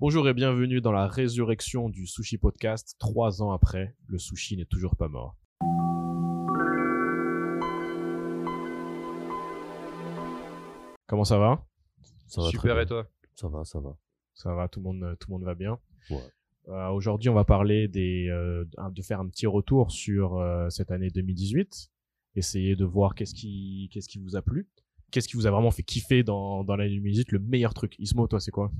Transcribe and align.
Bonjour 0.00 0.26
et 0.30 0.32
bienvenue 0.32 0.80
dans 0.80 0.92
la 0.92 1.06
résurrection 1.06 1.90
du 1.90 2.06
Sushi 2.06 2.38
Podcast. 2.38 2.96
Trois 2.98 3.42
ans 3.42 3.52
après, 3.52 3.94
le 4.06 4.16
sushi 4.18 4.56
n'est 4.56 4.64
toujours 4.64 4.96
pas 4.96 5.08
mort. 5.08 5.36
Comment 11.06 11.24
ça 11.24 11.36
va? 11.36 11.66
Ça 12.28 12.40
va 12.40 12.48
Super 12.48 12.80
et 12.80 12.86
toi? 12.86 13.06
Ça 13.34 13.48
va, 13.48 13.62
ça 13.64 13.78
va. 13.78 13.94
Ça 14.32 14.54
va, 14.54 14.68
tout 14.68 14.80
le 14.80 14.84
monde, 14.84 15.16
tout 15.20 15.28
le 15.30 15.34
monde 15.34 15.44
va 15.44 15.54
bien? 15.54 15.78
Ouais. 16.08 16.16
Euh, 16.68 16.88
Aujourd'hui, 16.92 17.28
on 17.28 17.34
va 17.34 17.44
parler 17.44 17.86
des, 17.86 18.28
euh, 18.30 18.64
de 18.90 19.02
faire 19.02 19.20
un 19.20 19.28
petit 19.28 19.46
retour 19.46 19.90
sur 19.90 20.38
euh, 20.38 20.70
cette 20.70 20.90
année 20.90 21.10
2018, 21.10 21.90
essayer 22.36 22.74
de 22.74 22.86
voir 22.86 23.14
qu'est-ce 23.14 23.34
qui, 23.34 23.90
qu'est-ce 23.92 24.08
qui 24.08 24.18
vous 24.18 24.34
a 24.34 24.40
plu, 24.40 24.66
qu'est-ce 25.10 25.28
qui 25.28 25.36
vous 25.36 25.46
a 25.46 25.50
vraiment 25.50 25.70
fait 25.70 25.82
kiffer 25.82 26.22
dans, 26.22 26.64
dans 26.64 26.76
l'année 26.76 26.94
2018, 26.96 27.32
le 27.32 27.38
meilleur 27.40 27.74
truc? 27.74 27.96
Ismo, 27.98 28.26
toi, 28.28 28.40
c'est 28.40 28.50
quoi? 28.50 28.70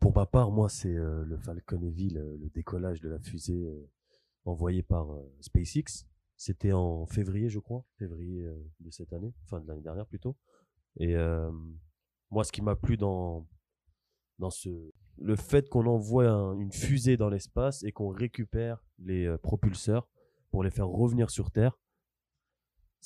Pour 0.00 0.14
ma 0.14 0.26
part, 0.26 0.50
moi, 0.50 0.68
c'est 0.68 0.94
euh, 0.94 1.24
le 1.24 1.36
Falcon 1.38 1.82
Heavy, 1.82 2.10
le, 2.10 2.36
le 2.36 2.48
décollage 2.50 3.00
de 3.00 3.08
la 3.08 3.18
fusée 3.18 3.64
euh, 3.66 3.88
envoyée 4.44 4.82
par 4.82 5.12
euh, 5.12 5.22
SpaceX. 5.40 6.06
C'était 6.36 6.72
en 6.72 7.06
février, 7.06 7.48
je 7.48 7.58
crois, 7.58 7.84
février 7.98 8.44
euh, 8.44 8.54
de 8.80 8.90
cette 8.90 9.12
année, 9.12 9.32
fin 9.46 9.60
de 9.60 9.66
l'année 9.66 9.80
dernière 9.82 10.06
plutôt. 10.06 10.36
Et 10.98 11.16
euh, 11.16 11.50
moi, 12.30 12.44
ce 12.44 12.52
qui 12.52 12.62
m'a 12.62 12.76
plu 12.76 12.96
dans 12.96 13.46
dans 14.38 14.50
ce 14.50 14.68
le 15.18 15.34
fait 15.34 15.66
qu'on 15.70 15.86
envoie 15.86 16.28
un- 16.28 16.58
une 16.58 16.72
fusée 16.72 17.16
dans 17.16 17.30
l'espace 17.30 17.82
et 17.84 17.92
qu'on 17.92 18.08
récupère 18.10 18.84
les 18.98 19.24
euh, 19.24 19.38
propulseurs 19.38 20.06
pour 20.50 20.62
les 20.62 20.70
faire 20.70 20.88
revenir 20.88 21.30
sur 21.30 21.50
Terre. 21.50 21.78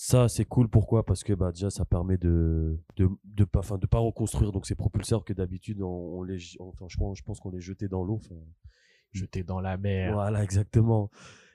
Ça, 0.03 0.29
c'est 0.29 0.47
cool. 0.47 0.67
Pourquoi? 0.69 1.05
Parce 1.05 1.23
que 1.23 1.35
bah, 1.35 1.53
déjà, 1.53 1.69
ça 1.69 1.85
permet 1.85 2.17
de 2.17 2.79
de 2.97 3.07
de 3.25 3.45
pas, 3.45 3.59
enfin, 3.59 3.77
de 3.77 3.87
pas 3.87 3.99
reconstruire 3.99 4.51
donc 4.51 4.65
ces 4.65 4.75
propulseurs 4.75 5.27
que 5.27 5.35
d'habitude 5.35 5.83
on, 5.83 5.89
on 6.19 6.23
les, 6.23 6.39
enfin, 6.59 6.87
je 6.89 6.97
pense, 6.97 7.19
je 7.19 7.23
pense 7.23 7.39
qu'on 7.39 7.51
les 7.51 7.61
jetait 7.61 7.87
dans 7.89 8.03
l'eau. 8.03 8.19
Jeter 9.13 9.43
dans 9.43 9.61
la 9.61 9.77
mer. 9.77 10.15
voilà, 10.15 10.43
exactement. 10.43 11.11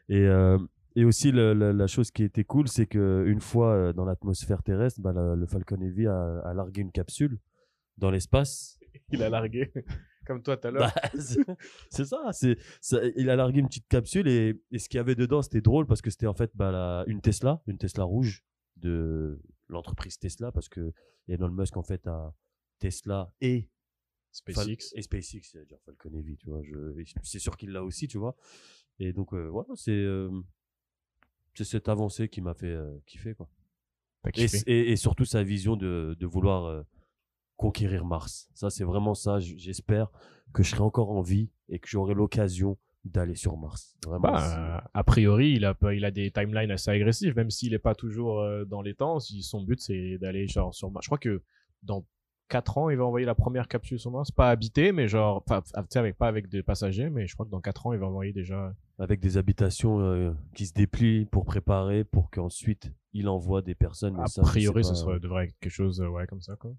Et 0.10 0.20
euh, 0.28 0.60
et 0.96 1.06
aussi 1.06 1.32
le- 1.32 1.54
la 1.54 1.88
chose 1.88 2.12
qui 2.12 2.22
était 2.24 2.44
cool, 2.44 2.68
c'est 2.68 2.86
que 2.86 3.24
une 3.28 3.40
fois 3.42 3.74
euh, 3.74 3.94
dans 3.94 4.06
l'atmosphère 4.06 4.62
terrestre, 4.62 5.02
bah, 5.02 5.12
le, 5.12 5.34
le 5.36 5.46
Falcon 5.48 5.82
Heavy 5.82 6.06
a, 6.06 6.40
a 6.42 6.54
largué 6.54 6.82
une 6.82 6.92
capsule 6.92 7.40
dans 7.98 8.12
l'espace. 8.12 8.78
Il 9.10 9.24
a 9.24 9.30
largué, 9.30 9.74
comme 10.26 10.42
toi 10.44 10.58
tout 10.58 10.68
à 10.68 10.72
l'heure. 10.72 10.92
Bah, 10.96 11.10
c'est 11.90 12.06
ça, 12.06 13.00
il 13.16 13.30
a 13.30 13.36
largué 13.36 13.60
une 13.60 13.68
petite 13.68 13.88
capsule 13.88 14.28
et, 14.28 14.60
et 14.72 14.80
ce 14.80 14.90
qu'il 14.90 14.98
y 14.98 15.00
avait 15.00 15.16
dedans, 15.16 15.42
c'était 15.42 15.62
drôle 15.62 15.86
parce 15.88 16.02
que 16.02 16.10
c'était 16.10 16.28
en 16.28 16.34
fait 16.34 16.52
bah, 16.56 16.72
la- 16.72 17.04
une 17.08 17.22
Tesla, 17.22 17.62
une 17.68 17.78
Tesla 17.78 18.04
rouge 18.04 18.44
de 18.78 19.40
l'entreprise 19.70 20.18
Tesla 20.20 20.52
parce 20.52 20.68
que 20.70 20.92
Elon 21.28 21.50
Musk 21.50 21.78
en 21.78 21.84
fait 21.84 22.06
a 22.08 22.34
Tesla 22.80 23.32
et 23.42 23.70
SpaceX. 24.32 24.92
et 24.96 25.02
SpaceX, 25.02 25.42
c'est-à-dire 25.52 25.78
Falcon 25.86 26.12
Heavy, 26.14 26.38
tu 26.38 26.50
vois. 26.50 26.62
C'est 27.24 27.40
sûr 27.40 27.56
qu'il 27.56 27.72
l'a 27.72 27.84
aussi, 27.84 28.08
tu 28.08 28.18
vois. 28.18 28.36
Et 29.00 29.14
donc 29.14 29.34
euh, 29.34 29.48
voilà, 29.48 29.70
c'est 29.76 29.92
euh, 29.92 30.30
c'est 31.54 31.64
cette 31.64 31.88
avancée 31.90 32.28
qui 32.30 32.42
m'a 32.42 32.54
fait 32.54 32.68
euh, 32.72 32.98
kiffer 33.06 33.34
quoi. 33.34 33.50
Et, 34.28 34.32
kiffé. 34.32 34.58
et, 34.68 34.92
et 34.92 34.96
surtout 34.98 35.24
sa 35.26 35.44
vision 35.44 35.76
de, 35.78 36.16
de 36.20 36.26
vouloir 36.26 36.66
euh, 36.66 36.82
conquérir 37.58 38.06
Mars. 38.06 38.50
Ça, 38.54 38.70
c'est 38.70 38.84
vraiment 38.84 39.14
ça. 39.14 39.40
J'espère 39.40 40.10
que 40.54 40.64
je 40.64 40.70
serai 40.72 40.82
encore 40.82 41.12
en 41.12 41.22
vie 41.22 41.50
et 41.70 41.80
que 41.80 41.88
j'aurai 41.88 42.14
l'occasion 42.14 42.78
d'aller 43.04 43.36
sur 43.36 43.56
Mars. 43.58 43.96
Vraiment. 44.06 44.22
Bah, 44.32 44.84
a 44.94 45.04
priori, 45.04 45.52
il 45.54 45.66
a, 45.66 45.74
pas- 45.74 45.94
il 45.94 46.06
a 46.06 46.12
des 46.12 46.32
timelines 46.32 46.72
assez 46.72 46.90
agressives, 46.90 47.36
même 47.36 47.52
s'il 47.52 47.74
est 47.74 47.80
pas 47.80 47.94
toujours 47.96 48.40
euh, 48.42 48.66
dans 48.66 48.82
les 48.82 48.96
temps. 48.96 49.20
Si 49.20 49.44
son 49.44 49.62
but, 49.64 49.80
c'est 49.80 50.18
d'aller 50.18 50.48
genre 50.48 50.74
sur 50.74 50.90
Mars. 50.92 51.06
Je 51.06 51.10
crois 51.10 51.18
que 51.20 51.44
dans 51.84 52.04
4 52.48 52.78
ans, 52.80 52.90
il 52.90 52.98
va 52.98 53.06
envoyer 53.06 53.26
la 53.26 53.36
première 53.36 53.68
capsule 53.68 54.00
sur 54.00 54.12
Mars. 54.12 54.32
Pas 54.32 54.50
habité, 54.50 54.92
mais 54.92 55.08
genre, 55.08 55.44
enfin, 55.48 55.62
avec, 55.96 56.18
pas 56.18 56.28
avec 56.28 56.48
des 56.50 56.64
passagers, 56.64 57.10
mais 57.10 57.28
je 57.28 57.34
crois 57.36 57.46
que 57.46 57.52
dans 57.52 57.62
4 57.62 57.88
ans, 57.88 57.94
il 57.94 58.00
va 58.00 58.08
envoyer 58.08 58.34
déjà. 58.34 58.74
avec 59.00 59.20
des 59.20 59.38
habitations 59.38 60.00
euh, 60.00 60.32
qui 60.56 60.66
se 60.66 60.74
déplient 60.74 61.26
pour 61.26 61.46
préparer, 61.46 62.04
pour 62.04 62.30
qu'ensuite 62.32 62.92
il 63.14 63.28
envoie 63.30 63.62
des 63.62 63.76
personnes. 63.76 64.16
mais 64.16 64.24
A 64.24 64.28
ça, 64.28 64.42
priori, 64.42 64.84
ce 64.84 64.90
pas. 64.90 64.96
serait, 64.96 65.20
devrait 65.20 65.46
être 65.46 65.56
quelque 65.60 65.72
chose, 65.72 66.02
euh, 66.02 66.08
ouais, 66.08 66.26
comme 66.28 66.42
ça, 66.42 66.56
quoi. 66.56 66.72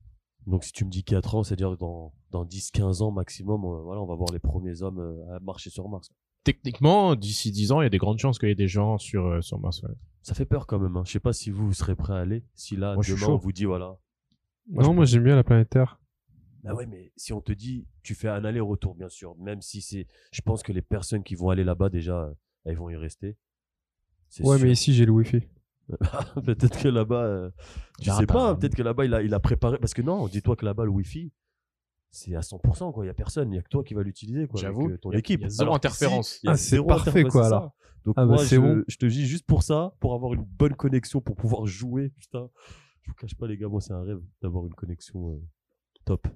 Donc 0.46 0.64
si 0.64 0.72
tu 0.72 0.84
me 0.84 0.90
dis 0.90 1.02
4 1.02 1.34
ans, 1.34 1.42
c'est-à-dire 1.42 1.70
que 1.72 1.76
dans, 1.76 2.12
dans 2.30 2.44
10-15 2.44 3.02
ans 3.02 3.10
maximum, 3.10 3.64
euh, 3.64 3.82
voilà, 3.82 4.00
on 4.00 4.06
va 4.06 4.14
voir 4.14 4.30
les 4.32 4.38
premiers 4.38 4.82
hommes 4.82 5.00
euh, 5.00 5.36
à 5.36 5.40
marcher 5.40 5.70
sur 5.70 5.88
Mars. 5.88 6.10
Techniquement, 6.44 7.16
d'ici 7.16 7.50
10 7.50 7.72
ans, 7.72 7.80
il 7.80 7.84
y 7.84 7.86
a 7.86 7.90
des 7.90 7.98
grandes 7.98 8.18
chances 8.18 8.38
qu'il 8.38 8.48
y 8.48 8.52
ait 8.52 8.54
des 8.54 8.68
gens 8.68 8.98
sur, 8.98 9.26
euh, 9.26 9.40
sur 9.40 9.58
Mars. 9.58 9.82
ouais. 9.82 9.90
Ça 10.22 10.34
fait 10.34 10.44
peur 10.46 10.66
quand 10.66 10.78
même. 10.78 10.96
Hein. 10.96 11.02
Je 11.04 11.12
sais 11.12 11.20
pas 11.20 11.32
si 11.32 11.50
vous, 11.50 11.66
vous 11.66 11.72
serez 11.72 11.96
prêt 11.96 12.12
à 12.14 12.18
aller. 12.18 12.44
Si 12.54 12.76
là, 12.76 12.94
Moi, 12.94 13.02
demain, 13.08 13.26
on 13.28 13.36
vous 13.36 13.52
dit 13.52 13.64
voilà. 13.64 13.96
Non, 14.68 14.92
moi 14.94 15.04
j'aime 15.04 15.22
bien 15.24 15.36
la 15.36 15.44
planète 15.44 15.70
Terre. 15.70 16.00
Bah 16.64 16.74
ouais, 16.74 16.86
mais 16.86 17.12
si 17.16 17.32
on 17.32 17.40
te 17.40 17.52
dit, 17.52 17.86
tu 18.02 18.16
fais 18.16 18.26
un 18.28 18.44
aller-retour, 18.44 18.96
bien 18.96 19.08
sûr, 19.08 19.36
même 19.38 19.62
si 19.62 19.80
c'est, 19.80 20.08
je 20.32 20.40
pense 20.42 20.64
que 20.64 20.72
les 20.72 20.82
personnes 20.82 21.22
qui 21.22 21.36
vont 21.36 21.50
aller 21.50 21.62
là-bas 21.62 21.88
déjà, 21.90 22.32
elles 22.64 22.76
vont 22.76 22.90
y 22.90 22.96
rester. 22.96 23.36
C'est 24.28 24.44
Ouais, 24.44 24.56
sûr. 24.56 24.66
mais 24.66 24.72
ici 24.72 24.92
j'ai 24.92 25.06
le 25.06 25.12
Wi-Fi. 25.12 25.42
peut-être 26.44 26.78
que 26.80 26.88
là-bas, 26.88 27.24
euh, 27.24 27.50
je 28.00 28.06
Verra 28.06 28.18
sais 28.18 28.26
pas, 28.26 28.50
hein. 28.50 28.54
peut-être 28.56 28.74
que 28.74 28.82
là-bas 28.82 29.04
il 29.04 29.14
a, 29.14 29.22
il 29.22 29.32
a 29.34 29.40
préparé, 29.40 29.78
parce 29.78 29.94
que 29.94 30.02
non, 30.02 30.26
dis-toi 30.28 30.56
que 30.56 30.64
là-bas 30.64 30.84
le 30.84 30.90
Wi-Fi, 30.90 31.32
c'est 32.10 32.34
à 32.34 32.40
100%, 32.40 32.92
quoi. 32.92 33.04
Il 33.04 33.08
y 33.08 33.10
a 33.10 33.14
personne, 33.14 33.52
il 33.52 33.56
y 33.56 33.58
a 33.58 33.62
que 33.62 33.68
toi 33.68 33.84
qui 33.84 33.94
va 33.94 34.02
l'utiliser, 34.02 34.46
quoi. 34.48 34.60
J'avoue, 34.60 34.90
euh, 34.90 34.96
ton 34.98 35.12
y 35.12 35.16
a- 35.16 35.18
équipe. 35.18 35.40
il 35.40 35.44
y 35.44 35.46
a 35.46 35.50
zéro 35.50 35.62
Alors 35.64 35.76
interférence. 35.76 36.40
Ah, 36.46 36.56
c'est 36.56 36.82
parfait, 36.82 37.24
quoi, 37.24 37.42
ça. 37.42 37.46
alors. 37.48 37.74
Donc 38.04 38.14
Ah, 38.16 38.24
moi, 38.24 38.36
je, 38.38 38.56
bon. 38.56 38.82
je 38.88 38.96
te 38.96 39.06
dis 39.06 39.26
juste 39.26 39.46
pour 39.46 39.62
ça, 39.62 39.92
pour 40.00 40.14
avoir 40.14 40.32
une 40.32 40.44
bonne 40.44 40.74
connexion, 40.74 41.20
pour 41.20 41.36
pouvoir 41.36 41.66
jouer, 41.66 42.10
putain. 42.10 42.48
Je 43.02 43.10
vous 43.10 43.14
cache 43.16 43.34
pas, 43.36 43.46
les 43.46 43.56
gars, 43.56 43.68
moi 43.68 43.80
c'est 43.80 43.92
un 43.92 44.02
rêve 44.02 44.20
d'avoir 44.42 44.64
une 44.66 44.74
connexion 44.74 45.30
euh, 45.30 45.40
top. 46.04 46.26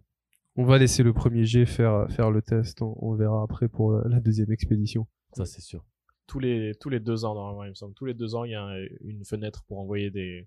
On 0.56 0.64
va 0.64 0.78
laisser 0.78 1.02
le 1.02 1.12
premier 1.12 1.44
G 1.44 1.64
faire, 1.66 2.06
faire 2.10 2.30
le 2.30 2.42
test. 2.42 2.82
On, 2.82 2.96
on 3.00 3.14
verra 3.14 3.42
après 3.42 3.68
pour 3.68 3.92
euh, 3.92 4.02
la 4.08 4.20
deuxième 4.20 4.50
expédition. 4.52 5.06
Ça, 5.32 5.44
c'est 5.46 5.60
sûr. 5.62 5.84
Tous 6.30 6.38
les 6.38 6.74
tous 6.78 6.88
les 6.90 7.00
deux 7.00 7.24
ans 7.24 7.34
normalement 7.34 7.64
il 7.64 7.70
me 7.70 7.74
semble 7.74 7.92
tous 7.94 8.04
les 8.04 8.14
deux 8.14 8.36
ans 8.36 8.44
il 8.44 8.52
y 8.52 8.54
a 8.54 8.62
un- 8.64 8.86
une 9.00 9.24
fenêtre 9.24 9.64
pour 9.66 9.80
envoyer 9.80 10.10
des 10.12 10.46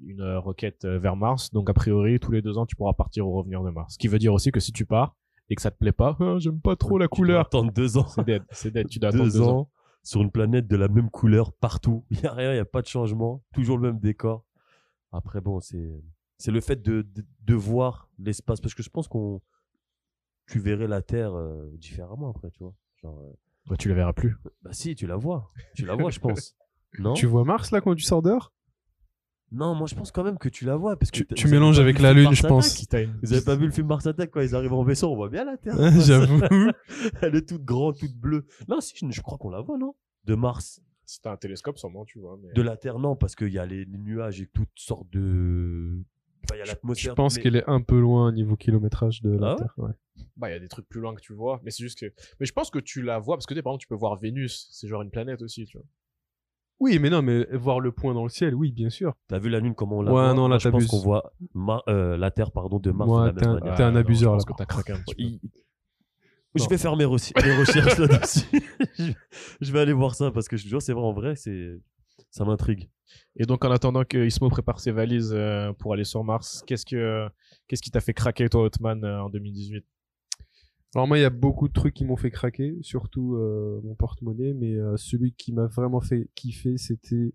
une 0.00 0.20
euh, 0.20 0.38
roquette 0.38 0.84
euh, 0.84 0.98
vers 1.00 1.16
Mars 1.16 1.50
donc 1.52 1.68
a 1.68 1.74
priori 1.74 2.20
tous 2.20 2.30
les 2.30 2.42
deux 2.42 2.56
ans 2.58 2.64
tu 2.66 2.76
pourras 2.76 2.92
partir 2.92 3.26
ou 3.26 3.32
revenir 3.32 3.64
de 3.64 3.70
Mars 3.70 3.94
ce 3.94 3.98
qui 3.98 4.06
veut 4.08 4.20
dire 4.20 4.32
aussi 4.32 4.52
que 4.52 4.60
si 4.60 4.70
tu 4.72 4.86
pars 4.86 5.16
et 5.50 5.56
que 5.56 5.62
ça 5.62 5.70
te 5.72 5.78
plaît 5.78 5.90
pas 6.04 6.16
Ah, 6.20 6.36
j'aime 6.38 6.60
pas 6.60 6.76
trop 6.76 6.96
la 6.98 7.08
Tu 7.08 7.16
couleur 7.16 7.40
attendre 7.40 7.72
deux 7.72 7.96
ans. 7.98 8.06
c'est 8.06 8.24
dead 8.24 8.42
c'est 8.52 8.70
dead 8.70 8.86
tu 8.88 8.98
dois 9.00 9.08
attendre 9.10 9.32
deux 9.32 9.40
ans 9.40 9.68
sur 10.04 10.22
une 10.22 10.30
planète 10.30 10.68
de 10.68 10.76
la 10.76 10.86
même 10.86 11.10
couleur 11.10 11.52
partout. 11.52 12.04
Il 12.10 12.20
y 12.20 12.26
a 12.26 12.32
rien, 12.32 12.52
il 12.52 12.56
y 12.56 12.60
a 12.60 12.64
pas 12.64 12.80
de 12.80 12.86
changement, 12.86 13.42
toujours 13.52 13.76
le 13.78 13.90
même 13.90 13.98
décor. 14.00 14.44
Après 15.10 15.40
bon, 15.40 15.58
c'est 15.58 15.90
c'est 16.38 16.52
le 16.52 16.60
fait 16.60 16.80
de, 16.80 17.02
de 17.02 17.24
de 17.44 17.54
voir 17.54 18.08
l'espace 18.20 18.60
parce 18.60 18.74
que 18.74 18.84
je 18.84 18.90
pense 18.90 19.08
qu'on 19.08 19.40
tu 20.48 20.60
verrais 20.60 20.86
la 20.86 21.02
Terre 21.02 21.34
euh, 21.34 21.68
différemment 21.78 22.30
après, 22.30 22.50
tu 22.52 22.62
vois. 22.62 22.74
Genre 23.02 23.18
euh, 23.18 23.32
Bah, 23.68 23.76
tu 23.76 23.88
la 23.88 23.94
verras 23.94 24.12
plus 24.12 24.36
bah 24.62 24.70
si, 24.72 24.94
tu 24.94 25.06
la 25.06 25.16
vois. 25.16 25.48
Tu 25.74 25.84
la 25.86 25.94
vois, 25.96 26.10
je 26.10 26.20
pense. 26.20 26.54
Non? 26.98 27.14
Tu 27.14 27.26
vois 27.26 27.44
Mars 27.44 27.70
là 27.72 27.80
quand 27.80 27.94
tu 27.94 28.04
sors 28.04 28.22
dehors? 28.22 28.52
Non, 29.52 29.74
moi 29.76 29.86
je 29.86 29.94
pense 29.94 30.10
quand 30.10 30.24
même 30.24 30.38
que 30.38 30.48
tu 30.48 30.64
la 30.64 30.74
vois 30.76 30.96
parce 30.98 31.10
que 31.12 31.18
Tu- 31.18 31.26
t'as- 31.26 31.34
tu 31.36 31.46
vous 31.46 31.52
avez 31.52 31.60
mélanges 31.60 31.76
pas 31.76 31.82
avec 31.82 31.98
la 32.00 32.12
film 32.12 32.24
Lune, 32.24 32.34
je 32.34 32.42
pense. 32.46 32.66
Attack? 32.66 32.78
Si 32.78 32.86
t'as 32.88 33.02
une 33.04 33.18
Vous 33.22 33.32
avez 33.32 33.44
pas 33.44 33.54
vu 33.54 33.66
le 33.66 33.70
film 33.72 33.86
Mars 33.86 34.04
Attack 34.06 34.30
quand 34.30 34.40
ils 34.40 34.54
arrivent 34.56 34.72
en 34.72 34.82
vaisseau, 34.82 35.10
on 35.12 35.14
voit 35.16 35.28
bien 35.28 35.44
la 35.44 35.56
Terre. 35.56 35.76
J'avoue. 36.00 36.40
Elle 37.22 37.36
est 37.36 37.48
toute 37.48 37.64
grande, 37.64 37.96
toute 37.96 38.14
bleue. 38.16 38.44
Non, 38.68 38.80
si, 38.80 38.94
je, 38.96 39.06
je 39.08 39.20
crois 39.22 39.38
qu'on 39.38 39.50
la 39.50 39.60
voit, 39.60 39.78
non? 39.78 39.94
De 40.24 40.34
Mars. 40.34 40.80
si 41.04 41.20
t'as 41.20 41.32
un 41.32 41.36
télescope 41.36 41.78
sûrement 41.78 42.04
tu 42.04 42.18
vois 42.18 42.36
mais 42.42 42.52
De 42.54 42.62
la 42.62 42.76
Terre, 42.76 42.98
non, 42.98 43.14
parce 43.14 43.36
qu'il 43.36 43.52
y 43.52 43.58
a 43.60 43.66
les, 43.66 43.84
les 43.84 43.98
nuages 43.98 44.40
et 44.40 44.48
toutes 44.52 44.68
sortes 44.74 45.08
de. 45.12 46.02
Enfin, 46.44 46.56
il 46.56 46.58
y 46.58 46.62
a 46.62 46.64
Je 46.64 46.70
l'atmosphère. 46.70 47.14
pense 47.14 47.36
mais- 47.36 47.42
qu'elle 47.42 47.56
est 47.56 47.68
un 47.68 47.80
peu 47.80 48.00
loin 48.00 48.28
au 48.28 48.32
niveau 48.32 48.56
kilométrage 48.56 49.22
de 49.22 49.30
la 49.30 49.46
Ah 49.48 49.50
ouais? 49.52 49.56
Terre. 49.58 49.74
ouais. 49.78 49.90
Bah 50.36 50.48
il 50.50 50.52
y 50.52 50.56
a 50.56 50.58
des 50.60 50.68
trucs 50.68 50.88
plus 50.88 51.00
loin 51.00 51.14
que 51.14 51.20
tu 51.20 51.32
vois 51.34 51.60
mais 51.64 51.70
c'est 51.70 51.82
juste 51.82 51.98
que 51.98 52.06
mais 52.40 52.46
je 52.46 52.52
pense 52.52 52.70
que 52.70 52.78
tu 52.78 53.02
la 53.02 53.18
vois 53.18 53.36
parce 53.36 53.46
que 53.46 53.54
par 53.54 53.72
exemple 53.72 53.80
tu 53.82 53.88
peux 53.88 53.94
voir 53.94 54.16
Vénus 54.16 54.68
c'est 54.72 54.88
genre 54.88 55.02
une 55.02 55.10
planète 55.10 55.42
aussi 55.42 55.64
tu 55.66 55.78
vois 55.78 55.86
Oui, 56.78 56.98
mais 56.98 57.08
non, 57.08 57.22
mais 57.22 57.46
voir 57.56 57.80
le 57.80 57.90
point 57.90 58.12
dans 58.12 58.22
le 58.22 58.28
ciel, 58.28 58.54
oui, 58.54 58.70
bien 58.70 58.90
sûr. 58.90 59.14
T'as 59.28 59.38
vu 59.38 59.48
la 59.48 59.60
Lune, 59.60 59.74
comment 59.74 59.98
on 59.98 60.02
la 60.02 60.12
Ouais, 60.12 60.22
voit? 60.26 60.34
non, 60.34 60.46
là, 60.48 60.58
je 60.58 60.68
pense 60.68 60.86
qu'on 60.86 60.98
voit 61.00 61.32
Mar- 61.54 61.82
euh, 61.88 62.18
la 62.18 62.30
Terre 62.30 62.52
pardon, 62.52 62.78
de 62.78 62.90
Mars 62.90 63.08
Ouais, 63.10 63.20
de 63.22 63.26
la 63.26 63.32
t'es 63.32 63.46
même 63.46 63.56
un-. 63.62 63.76
T'es 63.76 63.82
abuseur, 63.82 64.36
là. 64.36 64.44
que 64.44 64.52
t'as 64.58 64.66
craqué 64.66 64.92
un 64.92 65.00
petit 65.00 65.14
peu 65.14 65.22
Il- 65.22 65.40
Je 66.54 66.68
vais 66.68 66.78
faire 66.78 66.96
mes, 66.96 67.04
mes 67.06 67.50
recherches 67.50 67.98
là-dessus. 67.98 68.46
je, 68.98 69.12
je 69.60 69.72
vais 69.72 69.80
aller 69.80 69.92
voir 69.92 70.14
ça 70.14 70.30
parce 70.30 70.48
que 70.48 70.56
je 70.56 70.64
te 70.64 70.68
jure, 70.68 70.80
c'est 70.82 70.92
vrai, 70.94 71.04
en 71.04 71.12
vrai, 71.12 71.34
c'est 71.36 71.78
ça 72.30 72.44
m'intrigue. 72.44 72.88
Et 73.36 73.44
donc, 73.44 73.64
en 73.64 73.70
attendant 73.70 74.04
que 74.04 74.26
Ismo 74.26 74.48
prépare 74.48 74.80
ses 74.80 74.90
valises 74.90 75.32
euh, 75.34 75.72
pour 75.74 75.92
aller 75.92 76.04
sur 76.04 76.24
Mars, 76.24 76.62
qu'est-ce 76.66 76.84
que 76.86 77.28
qu'est-ce 77.68 77.82
qui 77.82 77.90
t'a 77.90 78.00
fait 78.00 78.14
craquer, 78.14 78.48
toi, 78.48 78.62
Hotman, 78.64 79.04
euh, 79.04 79.22
en 79.22 79.28
2018 79.30 79.84
Alors 80.96 81.06
moi, 81.06 81.18
il 81.18 81.20
y 81.20 81.24
a 81.24 81.30
beaucoup 81.30 81.68
de 81.68 81.74
trucs 81.74 81.92
qui 81.92 82.06
m'ont 82.06 82.16
fait 82.16 82.30
craquer, 82.30 82.74
surtout 82.80 83.34
euh, 83.34 83.82
mon 83.84 83.94
porte-monnaie, 83.94 84.54
mais 84.54 84.76
euh, 84.76 84.96
celui 84.96 85.34
qui 85.34 85.52
m'a 85.52 85.66
vraiment 85.66 86.00
fait 86.00 86.30
kiffer, 86.34 86.78
c'était 86.78 87.34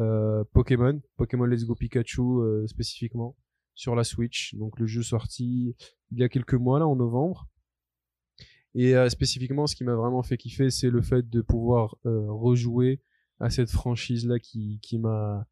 euh, 0.00 0.42
Pokémon, 0.52 1.00
Pokémon 1.16 1.44
Let's 1.44 1.64
Go 1.64 1.76
Pikachu 1.76 2.20
euh, 2.20 2.66
spécifiquement 2.66 3.36
sur 3.76 3.94
la 3.94 4.02
Switch. 4.02 4.56
Donc 4.56 4.80
le 4.80 4.88
jeu 4.88 5.04
sorti 5.04 5.76
il 6.10 6.18
y 6.18 6.24
a 6.24 6.28
quelques 6.28 6.54
mois 6.54 6.80
là, 6.80 6.88
en 6.88 6.96
novembre. 6.96 7.46
Et 8.74 8.96
euh, 8.96 9.08
spécifiquement, 9.08 9.68
ce 9.68 9.76
qui 9.76 9.84
m'a 9.84 9.94
vraiment 9.94 10.24
fait 10.24 10.36
kiffer, 10.36 10.70
c'est 10.70 10.90
le 10.90 11.00
fait 11.00 11.30
de 11.30 11.40
pouvoir 11.40 11.96
euh, 12.04 12.26
rejouer 12.28 13.00
à 13.38 13.48
cette 13.48 13.70
franchise 13.70 14.26
là 14.26 14.40
qui 14.40 14.80
qui 14.82 14.98
m'a 14.98 15.46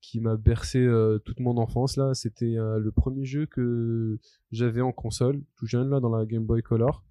qui 0.00 0.20
m'a 0.20 0.36
bercé 0.36 0.78
euh, 0.78 1.18
toute 1.18 1.40
mon 1.40 1.56
enfance 1.56 1.96
là. 1.96 2.14
C'était 2.14 2.56
euh, 2.56 2.78
le 2.78 2.90
premier 2.92 3.24
jeu 3.24 3.46
que 3.46 4.18
j'avais 4.50 4.80
en 4.80 4.92
console, 4.92 5.42
tout 5.56 5.66
jeune 5.66 5.90
là 5.90 6.00
dans 6.00 6.14
la 6.14 6.26
Game 6.26 6.44
Boy 6.44 6.62
Color. 6.62 7.04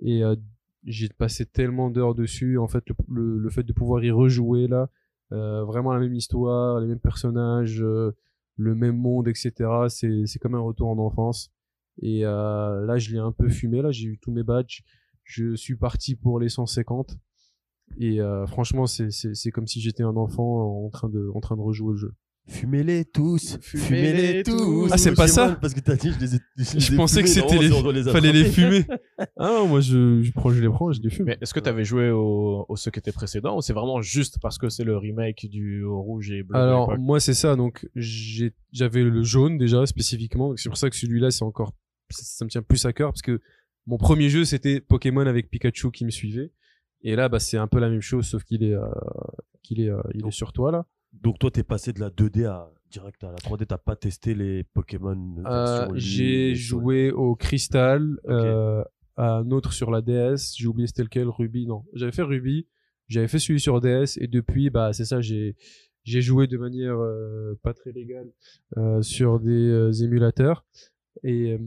Et 0.00 0.24
euh, 0.24 0.36
j'ai 0.84 1.08
passé 1.08 1.46
tellement 1.46 1.90
d'heures 1.90 2.14
dessus. 2.14 2.58
En 2.58 2.68
fait, 2.68 2.84
le, 3.08 3.48
fait 3.50 3.62
de 3.62 3.72
pouvoir 3.72 4.02
y 4.02 4.10
rejouer 4.10 4.66
là, 4.66 4.88
vraiment 5.30 5.92
la 5.92 6.00
même 6.00 6.14
histoire, 6.14 6.80
les 6.80 6.86
mêmes 6.86 7.00
personnages, 7.00 7.82
le 7.82 8.74
même 8.74 8.96
monde, 8.96 9.28
etc. 9.28 9.52
C'est 9.88 10.26
c'est 10.26 10.38
comme 10.38 10.54
un 10.54 10.60
retour 10.60 10.88
en 10.88 10.98
enfance. 10.98 11.52
Et 12.00 12.22
là, 12.22 12.96
je 12.96 13.12
l'ai 13.12 13.18
un 13.18 13.32
peu 13.32 13.50
fumé. 13.50 13.82
Là, 13.82 13.90
j'ai 13.90 14.06
eu 14.06 14.18
tous 14.18 14.32
mes 14.32 14.42
badges. 14.42 14.82
Je 15.24 15.54
suis 15.54 15.76
parti 15.76 16.16
pour 16.16 16.40
les 16.40 16.48
150. 16.48 17.18
Et 17.98 18.20
euh, 18.20 18.46
franchement, 18.46 18.86
c'est 18.86 19.50
comme 19.50 19.66
si 19.66 19.80
j'étais 19.80 20.02
un 20.02 20.16
enfant 20.16 20.84
en 20.84 20.90
train 20.90 21.08
de 21.08 21.30
en 21.34 21.40
train 21.40 21.56
de 21.56 21.60
rejouer 21.60 21.92
au 21.92 21.96
jeu. 21.96 22.14
Fumez-les 22.48 23.04
tous 23.04 23.58
Fumez-les 23.60 24.42
tous 24.42 24.88
Ah, 24.90 24.98
c'est 24.98 25.14
pas 25.14 25.28
ça 25.28 25.56
Parce 25.60 25.72
que 25.72 25.80
t'as 25.80 25.94
dit, 25.94 26.12
je 26.12 26.18
les 26.18 26.34
ai. 26.34 26.38
Je, 26.56 26.74
les 26.74 26.80
Je 26.80 26.92
ai 26.92 26.96
pensais 26.96 27.22
que 27.22 27.28
c'était 27.28 27.58
les, 27.58 28.02
fallait 28.10 28.32
les 28.32 28.44
fumer. 28.44 28.84
ah 29.18 29.26
non, 29.46 29.68
moi 29.68 29.80
je, 29.80 30.22
je 30.22 30.32
prends, 30.32 30.50
je 30.50 30.60
les 30.60 30.68
prends, 30.68 30.90
je 30.92 31.00
les 31.00 31.10
fume. 31.10 31.26
Mais 31.26 31.38
est-ce 31.40 31.54
que 31.54 31.60
tu 31.60 31.68
avais 31.68 31.84
joué 31.84 32.10
au, 32.10 32.66
au 32.68 32.76
ceux 32.76 32.90
qui 32.90 32.98
étaient 32.98 33.12
précédents 33.12 33.56
ou 33.56 33.62
c'est 33.62 33.72
vraiment 33.72 34.02
juste 34.02 34.38
parce 34.40 34.58
que 34.58 34.68
c'est 34.68 34.84
le 34.84 34.96
remake 34.96 35.46
du 35.48 35.84
rouge 35.84 36.30
et 36.32 36.42
bleu 36.42 36.58
Alors 36.58 36.98
moi 36.98 37.20
c'est 37.20 37.34
ça, 37.34 37.54
donc 37.54 37.88
j'avais 37.94 39.02
le 39.04 39.22
jaune 39.22 39.56
déjà 39.56 39.86
spécifiquement, 39.86 40.54
c'est 40.56 40.68
pour 40.68 40.78
ça 40.78 40.90
que 40.90 40.96
celui-là 40.96 41.30
c'est 41.30 41.44
encore, 41.44 41.72
ça, 42.10 42.22
ça 42.24 42.44
me 42.44 42.50
tient 42.50 42.62
plus 42.62 42.84
à 42.84 42.92
cœur 42.92 43.12
parce 43.12 43.22
que 43.22 43.40
mon 43.86 43.96
premier 43.96 44.28
jeu 44.28 44.44
c'était 44.44 44.80
Pokémon 44.80 45.26
avec 45.26 45.50
Pikachu 45.50 45.90
qui 45.90 46.04
me 46.04 46.10
suivait, 46.10 46.52
et 47.02 47.14
là 47.16 47.28
bah 47.28 47.38
c'est 47.38 47.58
un 47.58 47.66
peu 47.68 47.78
la 47.78 47.88
même 47.88 48.02
chose 48.02 48.26
sauf 48.26 48.42
qu'il 48.44 48.64
est, 48.64 48.74
euh, 48.74 48.82
qu'il 49.62 49.80
est, 49.80 49.90
euh, 49.90 50.00
il 50.14 50.26
est 50.26 50.32
sur 50.32 50.52
toi 50.52 50.72
là. 50.72 50.86
Donc 51.12 51.38
toi, 51.38 51.50
t'es 51.50 51.62
passé 51.64 51.92
de 51.92 52.00
la 52.00 52.10
2D 52.10 52.46
à 52.46 52.70
direct 52.90 53.22
à 53.24 53.30
la 53.30 53.36
3D. 53.38 53.66
T'as 53.66 53.78
pas 53.78 53.96
testé 53.96 54.34
les 54.34 54.64
Pokémon 54.64 55.16
Euh, 55.46 55.86
Lune 55.86 55.96
j'ai 55.96 56.54
joué 56.54 57.10
au 57.12 57.34
Crystal, 57.36 58.18
euh, 58.28 58.82
à 59.16 59.36
un 59.38 59.50
autre 59.50 59.72
sur 59.72 59.90
la 59.90 60.00
DS, 60.02 60.54
j'ai 60.56 60.66
oublié 60.66 60.86
c'était 60.86 61.02
lequel, 61.02 61.28
Ruby, 61.28 61.66
non. 61.66 61.84
J'avais 61.94 62.12
fait 62.12 62.22
Ruby, 62.22 62.66
j'avais 63.08 63.28
fait 63.28 63.38
celui 63.38 63.60
sur 63.60 63.80
DS, 63.80 64.16
et 64.18 64.26
depuis, 64.28 64.70
bah 64.70 64.92
c'est 64.92 65.04
ça, 65.04 65.20
j'ai 65.20 65.56
j'ai 66.04 66.22
joué 66.22 66.46
de 66.46 66.56
manière 66.56 66.96
euh, 66.98 67.58
pas 67.62 67.74
très 67.74 67.92
légale 67.92 68.32
euh, 68.78 69.02
sur 69.02 69.38
des 69.38 69.50
euh, 69.68 69.92
émulateurs, 69.92 70.64
et, 71.22 71.52
euh, 71.52 71.58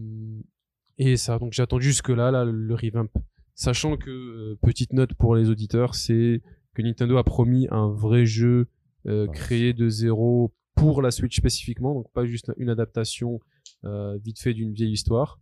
et 0.97 1.17
ça, 1.17 1.37
donc 1.37 1.53
j'attends 1.53 1.79
jusque 1.79 2.09
là, 2.09 2.31
là, 2.31 2.43
le 2.43 2.73
revamp. 2.73 3.09
Sachant 3.55 3.97
que, 3.97 4.09
euh, 4.09 4.57
petite 4.63 4.93
note 4.93 5.13
pour 5.13 5.35
les 5.35 5.49
auditeurs, 5.51 5.93
c'est 5.93 6.41
que 6.73 6.81
Nintendo 6.81 7.17
a 7.17 7.23
promis 7.23 7.67
un 7.69 7.87
vrai 7.89 8.25
jeu 8.25 8.67
euh, 9.07 9.27
Ah, 9.29 9.31
créé 9.33 9.73
de 9.73 9.89
zéro 9.89 10.53
pour 10.75 11.01
la 11.01 11.11
Switch 11.11 11.37
spécifiquement, 11.37 11.93
donc 11.93 12.11
pas 12.13 12.25
juste 12.25 12.51
une 12.57 12.69
adaptation 12.69 13.39
euh, 13.85 14.17
vite 14.23 14.39
fait 14.39 14.53
d'une 14.53 14.73
vieille 14.73 14.91
histoire. 14.93 15.39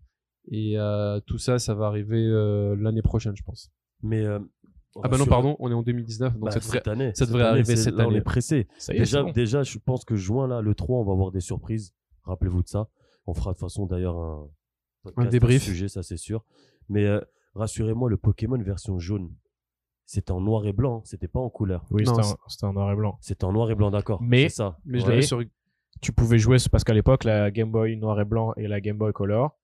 Et 0.50 0.78
euh, 0.78 1.20
tout 1.22 1.38
ça, 1.38 1.60
ça 1.60 1.74
va 1.76 1.86
arriver 1.86 2.26
euh, 2.26 2.76
l'année 2.76 3.02
prochaine, 3.04 3.36
je 3.36 3.44
pense. 3.44 3.70
Mais 4.02 4.26
euh, 4.26 4.40
Ah 5.04 5.08
bah 5.08 5.18
non, 5.18 5.26
pardon, 5.28 5.56
on 5.60 5.70
est 5.70 5.74
en 5.76 5.84
2019, 5.84 6.34
donc 6.34 6.44
bah, 6.46 6.52
ça 6.52 6.60
devrait... 6.60 6.78
cette 6.80 6.88
année, 6.88 7.10
ça 7.10 7.26
cette 7.26 7.28
devrait 7.30 7.44
année, 7.44 7.52
arriver 7.60 7.76
c'est- 7.76 7.84
cette 7.84 7.96
là, 7.96 8.06
On 8.06 8.10
année. 8.10 8.18
est 8.18 8.22
pressé. 8.22 8.68
Est, 8.90 8.98
Déjà, 8.98 9.24
bon. 9.24 9.32
déjà, 9.32 9.62
je 9.64 9.78
pense 9.78 10.04
que 10.04 10.16
juin 10.16 10.48
là, 10.48 10.62
le 10.62 10.74
3, 10.76 11.00
on 11.00 11.04
va 11.04 11.12
avoir 11.14 11.32
des 11.32 11.40
surprises. 11.42 11.94
Rappelez-vous 12.24 12.64
de 12.64 12.68
ça. 12.68 12.90
On 13.28 13.34
fera 13.36 13.52
de 13.52 13.56
toute 13.58 13.62
façon 13.62 13.86
d'ailleurs 13.86 14.18
un, 14.18 14.50
à 15.18 15.26
débrief. 15.28 15.62
sujet, 15.64 15.88
ça 15.88 16.02
c'est 16.04 16.18
sûr. 16.18 16.44
Mais 16.90 17.06
euh, 17.06 17.22
rassurez-moi, 17.56 18.10
le 18.10 18.18
Pokémon 18.18 18.58
version 18.62 18.98
jaune, 19.00 19.32
c'était 20.14 20.32
en 20.34 20.42
noir 20.42 20.66
et 20.66 20.74
blanc, 20.74 21.02
c'était 21.06 21.30
pas 21.30 21.40
en 21.40 21.50
couleur. 21.50 21.86
Oui, 21.90 22.04
c'était 22.48 22.66
en 22.66 22.74
noir 22.74 22.92
et 22.92 22.96
blanc. 22.96 23.18
C'était 23.22 23.46
en 23.46 23.54
noir 23.54 23.72
et 23.72 23.76
blanc, 23.76 23.92
d'accord. 23.92 24.22
Mais- 24.22 24.50
ça. 24.50 24.78
Mais 24.86 25.00
je 25.00 25.06
Ouais. 25.06 25.10
l'avais 25.12 25.22
sur... 25.22 25.42
Tu 26.02 26.12
pouvais 26.12 26.38
jouer 26.38 26.58
parce 26.72 26.84
qu'à 26.84 26.94
l'époque 26.94 27.24
la 27.24 27.50
Game 27.52 27.72
Boy 27.72 27.96
noir 27.96 28.20
et 28.20 28.26
blanc 28.26 28.54
et 28.58 28.68
la 28.68 28.82
Game 28.82 28.98
Boy 28.98 29.14
Color 29.14 29.56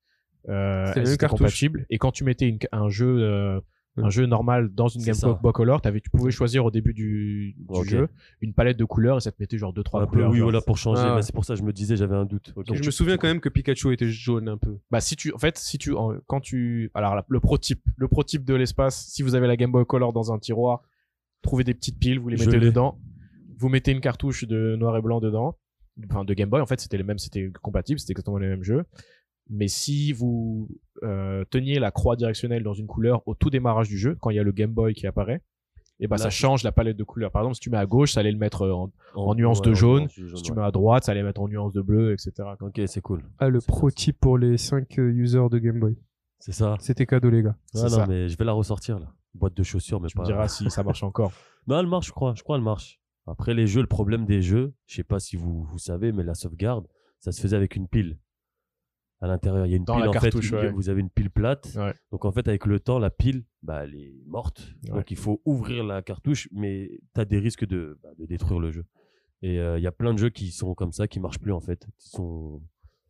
euh, 0.49 0.91
elles 0.95 1.11
étaient 1.13 1.27
compatibles 1.27 1.85
et 1.89 1.97
quand 1.97 2.11
tu 2.11 2.23
mettais 2.23 2.47
une- 2.47 2.59
un 2.71 2.89
jeu 2.89 3.61
un 3.97 4.03
Ouais. 4.03 4.11
jeu 4.11 4.25
normal 4.25 4.69
dans 4.73 4.87
une 4.87 5.01
Game 5.03 5.15
ça. 5.15 5.33
Boy 5.41 5.51
Color, 5.53 5.81
t'avais, 5.81 5.99
tu 6.01 6.09
pouvais 6.09 6.31
choisir 6.31 6.63
au 6.65 6.71
début 6.71 6.93
du, 6.93 7.55
jeu 7.85 8.07
une 8.41 8.53
palette 8.53 8.77
de 8.77 8.85
couleurs 8.85 9.17
et 9.17 9.19
ça 9.21 9.31
te 9.31 9.37
mettait 9.39 9.57
genre 9.57 9.73
deux 9.73 9.83
trois 9.83 10.01
Un 10.01 10.05
peu, 10.05 10.11
couleurs. 10.11 10.29
oui, 10.31 10.37
genre. 10.37 10.45
voilà, 10.45 10.61
pour 10.61 10.77
changer. 10.77 11.01
Ah 11.03 11.09
ouais. 11.09 11.15
mais 11.17 11.21
c'est 11.23 11.33
pour 11.33 11.45
ça 11.45 11.53
que 11.55 11.59
je 11.59 11.65
me 11.65 11.73
disais, 11.73 11.95
j'avais 11.97 12.15
un 12.15 12.25
doute. 12.25 12.53
Je 12.73 12.83
me 12.85 12.91
souviens 12.91 13.17
quand 13.17 13.27
même 13.27 13.39
que 13.39 13.49
Pikachu 13.49 13.91
était 13.93 14.07
jaune 14.09 14.47
un 14.49 14.57
peu. 14.57 14.77
Bah 14.91 14.99
si 15.01 15.15
tu 15.15 15.33
en 15.33 15.37
fait 15.39 15.57
si 15.57 15.77
tu 15.77 15.93
en- 15.93 16.13
quand 16.27 16.39
tu 16.41 16.91
alors 16.93 17.15
la- 17.15 17.25
le 17.27 17.39
prototype 17.39 17.81
le 17.95 18.07
prototype 18.07 18.45
de 18.45 18.53
l'espace 18.55 19.07
si 19.07 19.23
vous 19.23 19.35
avez 19.35 19.47
la 19.47 19.57
Game 19.57 19.71
Boy 19.71 19.85
Color 19.85 20.13
dans 20.13 20.31
un 20.31 20.39
tiroir 20.39 20.81
trouvez 21.41 21.63
des 21.63 21.73
petites 21.73 21.99
piles 21.99 22.19
vous 22.19 22.29
les 22.29 22.37
Je 22.37 22.45
mettez 22.45 22.59
dedans 22.59 22.99
vous 23.57 23.69
mettez 23.69 23.91
une 23.91 24.01
cartouche 24.01 24.45
de 24.47 24.75
noir 24.75 24.95
et 24.97 25.01
blanc 25.01 25.19
dedans 25.19 25.57
enfin 26.11 26.23
de 26.25 26.33
Game 26.35 26.49
Boy 26.49 26.61
en 26.61 26.65
fait 26.67 26.79
c'était 26.79 26.97
les 26.97 27.03
mêmes 27.03 27.17
c'était 27.17 27.51
compatible 27.61 27.99
c'était 27.99 28.11
exactement 28.13 28.37
les 28.37 28.47
mêmes 28.47 28.63
jeux 28.63 28.83
mais 29.49 29.67
si 29.67 30.11
vous 30.11 30.69
euh, 31.03 31.43
teniez 31.49 31.79
la 31.79 31.91
croix 31.91 32.15
directionnelle 32.15 32.63
dans 32.63 32.73
une 32.73 32.87
couleur 32.87 33.21
au 33.27 33.35
tout 33.35 33.49
démarrage 33.49 33.87
du 33.87 33.97
jeu 33.97 34.15
quand 34.19 34.29
il 34.29 34.35
y 34.35 34.39
a 34.39 34.43
le 34.43 34.51
Game 34.51 34.71
Boy 34.71 34.93
qui 34.93 35.07
apparaît 35.07 35.41
et 35.99 36.07
bah 36.07 36.17
Là, 36.17 36.23
ça 36.23 36.29
change 36.29 36.63
la 36.63 36.71
palette 36.71 36.97
de 36.97 37.03
couleurs 37.03 37.31
par 37.31 37.41
exemple 37.41 37.55
si 37.55 37.61
tu 37.61 37.69
mets 37.69 37.77
à 37.77 37.85
gauche 37.85 38.13
ça 38.13 38.19
allait 38.19 38.31
le 38.31 38.37
mettre 38.37 38.69
en, 38.69 38.91
en 39.15 39.35
nuance 39.35 39.59
ouais, 39.59 39.67
de 39.69 39.73
jaune, 39.73 40.07
si 40.09 40.41
tu 40.43 40.53
mets 40.53 40.61
à 40.61 40.71
droite 40.71 41.05
ça 41.05 41.11
allait 41.11 41.23
mettre 41.23 41.41
en 41.41 41.47
nuance 41.47 41.73
de 41.73 41.81
bleu 41.81 42.13
etc 42.13 42.49
Ok, 42.61 42.81
c'est 42.85 43.01
cool. 43.01 43.23
Ah, 43.39 43.49
le 43.49 43.59
pro 43.59 43.89
tip 43.89 44.19
pour 44.19 44.37
les 44.37 44.57
5 44.57 44.97
users 44.97 45.49
de 45.49 45.57
Game 45.59 45.79
Boy. 45.79 45.95
C'est 46.39 46.51
ça. 46.51 46.75
C'était 46.79 47.05
cadeau, 47.05 47.29
les 47.29 47.41
gars. 47.41 47.55
Ah, 47.73 47.83
non, 47.83 47.89
ça. 47.89 48.05
mais 48.07 48.29
je 48.29 48.37
vais 48.37 48.45
la 48.45 48.53
ressortir 48.53 48.99
là. 48.99 49.11
Boîte 49.33 49.55
de 49.55 49.63
chaussures, 49.63 49.99
mais 49.99 50.07
tu 50.07 50.17
me 50.17 50.23
pas. 50.23 50.27
diras 50.27 50.47
si 50.47 50.69
ça 50.69 50.83
marche 50.83 51.03
encore 51.03 51.31
Non, 51.67 51.79
elle 51.79 51.87
marche, 51.87 52.07
je 52.07 52.11
crois. 52.11 52.33
Je 52.35 52.43
crois 52.43 52.57
elle 52.57 52.63
marche. 52.63 52.99
Après 53.25 53.53
les 53.53 53.67
jeux, 53.67 53.81
le 53.81 53.87
problème 53.87 54.25
des 54.25 54.41
jeux, 54.41 54.73
je 54.85 54.95
sais 54.95 55.03
pas 55.03 55.19
si 55.19 55.35
vous, 55.35 55.63
vous 55.63 55.77
savez, 55.79 56.11
mais 56.11 56.23
la 56.23 56.33
sauvegarde, 56.33 56.87
ça 57.19 57.31
se 57.31 57.41
faisait 57.41 57.57
avec 57.57 57.75
une 57.75 57.87
pile. 57.87 58.17
À 59.19 59.27
l'intérieur, 59.27 59.65
il 59.65 59.71
y 59.71 59.73
a 59.73 59.77
une 59.77 59.83
Dans 59.83 59.95
pile 59.97 60.07
en 60.09 60.11
cartouche, 60.11 60.51
fait. 60.51 60.55
ouais. 60.55 60.71
Vous 60.71 60.89
avez 60.89 61.01
une 61.01 61.09
pile 61.09 61.31
plate. 61.31 61.73
Ouais. 61.75 61.93
Donc 62.11 62.23
en 62.25 62.31
fait, 62.31 62.47
avec 62.47 62.65
le 62.67 62.79
temps, 62.79 62.99
la 62.99 63.09
pile, 63.09 63.45
bah, 63.63 63.83
elle 63.83 63.95
est 63.95 64.13
morte. 64.27 64.73
Ouais. 64.83 64.91
Donc 64.91 65.09
il 65.09 65.17
faut 65.17 65.41
ouvrir 65.45 65.83
la 65.83 66.01
cartouche, 66.03 66.47
mais 66.51 66.99
tu 67.15 67.21
as 67.21 67.25
des 67.25 67.39
risques 67.39 67.65
de, 67.65 67.97
bah, 68.03 68.09
de 68.19 68.25
détruire 68.27 68.59
le 68.59 68.71
jeu. 68.71 68.85
Et 69.41 69.59
euh, 69.59 69.79
il 69.79 69.83
y 69.83 69.87
a 69.87 69.91
plein 69.91 70.13
de 70.13 70.19
jeux 70.19 70.29
qui 70.29 70.51
sont 70.51 70.75
comme 70.75 70.91
ça, 70.91 71.07
qui 71.07 71.19
marchent 71.19 71.39
plus 71.39 71.51
en 71.51 71.59
fait. 71.61 71.87
Sont... 71.97 72.61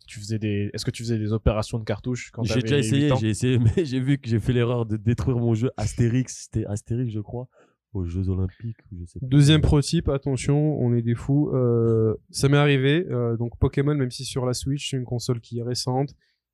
tu 0.07 0.19
faisais 0.19 0.39
des 0.39 0.69
est-ce 0.73 0.85
que 0.85 0.91
tu 0.91 1.03
faisais 1.03 1.17
des 1.17 1.33
opérations 1.33 1.77
de 1.79 1.83
cartouches 1.83 2.31
quand 2.31 2.43
J'ai 2.43 2.61
déjà 2.61 2.77
essayé, 2.77 3.07
8 3.07 3.11
ans? 3.11 3.15
j'ai 3.17 3.29
essayé, 3.29 3.59
mais 3.75 3.83
j'ai 3.85 3.99
vu 3.99 4.17
que 4.17 4.29
j'ai 4.29 4.39
fait 4.39 4.53
l'erreur 4.53 4.85
de 4.85 4.95
détruire 4.97 5.37
mon 5.37 5.53
jeu 5.55 5.71
Astérix. 5.75 6.45
C'était 6.45 6.65
Astérix, 6.67 7.11
je 7.11 7.19
crois, 7.19 7.49
aux 7.93 8.05
Jeux 8.05 8.29
Olympiques. 8.29 8.77
ou 8.91 8.97
Je 8.99 9.05
sais 9.05 9.19
pas. 9.19 9.25
Deuxième 9.27 9.61
pro 9.61 9.81
tip, 9.81 10.09
attention, 10.09 10.79
on 10.79 10.93
est 10.93 11.01
des 11.01 11.15
fous. 11.15 11.49
Euh, 11.53 12.15
ça 12.29 12.49
m'est 12.49 12.57
arrivé, 12.57 13.05
euh, 13.09 13.37
donc 13.37 13.57
Pokémon, 13.57 13.95
même 13.95 14.11
si 14.11 14.25
sur 14.25 14.45
la 14.45 14.53
Switch, 14.53 14.89
c'est 14.91 14.97
une 14.97 15.05
console 15.05 15.39
qui 15.41 15.59
est 15.59 15.63
récente, 15.63 16.13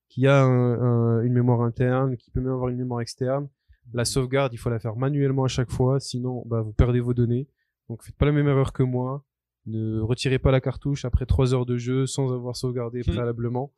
qui 0.09 0.27
a 0.27 0.43
un- 0.43 0.79
un- 0.81 1.21
une 1.23 1.33
mémoire 1.33 1.61
interne, 1.61 2.15
qui 2.17 2.31
peut 2.31 2.39
même 2.41 2.53
avoir 2.53 2.69
une 2.69 2.77
mémoire 2.77 3.01
externe. 3.01 3.47
La 3.93 4.05
sauvegarde, 4.05 4.53
il 4.53 4.57
faut 4.57 4.69
la 4.69 4.79
faire 4.79 4.95
manuellement 4.95 5.43
à 5.43 5.47
chaque 5.49 5.69
fois, 5.71 5.99
sinon 5.99 6.43
bah, 6.45 6.61
vous 6.61 6.71
perdez 6.71 6.99
vos 7.01 7.13
données. 7.13 7.47
Donc 7.89 8.03
faites 8.03 8.15
pas 8.15 8.25
la 8.25 8.31
même 8.31 8.47
erreur 8.47 8.71
que 8.71 8.83
moi. 8.83 9.25
Ne 9.65 9.99
retirez 10.01 10.39
pas 10.39 10.51
la 10.51 10.61
cartouche 10.61 11.03
après 11.05 11.25
trois 11.25 11.53
heures 11.53 11.65
de 11.65 11.77
jeu 11.77 12.05
sans 12.05 12.33
avoir 12.33 12.55
sauvegardé 12.55 12.99
Hmm. 12.99 13.11
préalablement. 13.11 13.71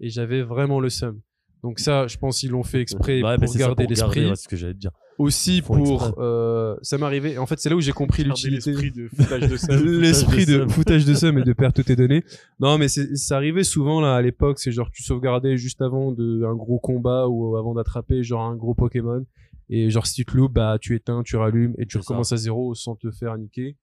Et 0.00 0.08
j'avais 0.08 0.42
vraiment 0.42 0.80
le 0.80 0.88
seum. 0.88 1.20
Donc 1.62 1.78
ça, 1.78 2.06
je 2.08 2.16
pense 2.16 2.40
qu'ils 2.40 2.50
l'ont 2.50 2.62
fait 2.64 2.80
exprès 2.80 3.22
Ouais, 3.22 3.36
pour 3.38 3.54
garder 3.54 3.86
l'esprit. 3.86 4.28
ouais, 4.28 4.34
c'est 4.36 4.44
ce 4.44 4.48
que 4.48 4.56
j'allais 4.56 4.74
te 4.74 4.78
dire. 4.78 4.90
Aussi 5.18 5.62
pour... 5.62 6.14
Euh, 6.18 6.76
ça 6.82 6.98
m'est 6.98 7.04
arrivé. 7.04 7.38
En 7.38 7.46
fait, 7.46 7.58
c'est 7.58 7.68
là 7.68 7.76
où 7.76 7.80
j'ai 7.80 7.92
compris 7.92 8.24
l'utilité. 8.24 8.70
l'esprit 8.70 8.90
de 8.90 9.08
foutage 9.08 9.48
de 9.48 9.56
seum. 9.56 9.84
l'esprit 10.00 10.46
de 10.46 10.58
seum. 10.58 10.70
foutage 10.70 11.04
de 11.04 11.14
seum 11.14 11.38
et 11.38 11.42
de 11.42 11.52
perdre 11.52 11.74
toutes 11.74 11.86
tes 11.86 11.96
données. 11.96 12.24
Non, 12.60 12.78
mais 12.78 12.88
c'est, 12.88 13.16
ça 13.16 13.36
arrivait 13.36 13.64
souvent 13.64 14.00
là 14.00 14.14
à 14.14 14.22
l'époque. 14.22 14.58
C'est 14.58 14.72
genre 14.72 14.90
tu 14.90 15.02
sauvegardais 15.02 15.56
juste 15.56 15.82
avant 15.82 16.12
de 16.12 16.44
un 16.44 16.54
gros 16.54 16.78
combat 16.78 17.26
ou 17.28 17.56
avant 17.56 17.74
d'attraper 17.74 18.22
genre 18.22 18.42
un 18.42 18.56
gros 18.56 18.74
Pokémon. 18.74 19.24
Et 19.68 19.90
genre 19.90 20.06
si 20.06 20.14
tu 20.14 20.24
te 20.24 20.36
loupes, 20.36 20.52
bah 20.52 20.78
tu 20.80 20.94
éteins, 20.94 21.22
tu 21.24 21.36
rallumes 21.36 21.74
et 21.78 21.86
tu 21.86 21.94
ça. 21.94 22.00
recommences 22.00 22.32
à 22.32 22.36
zéro 22.36 22.74
sans 22.74 22.94
te 22.94 23.10
faire 23.10 23.36
niquer. 23.36 23.76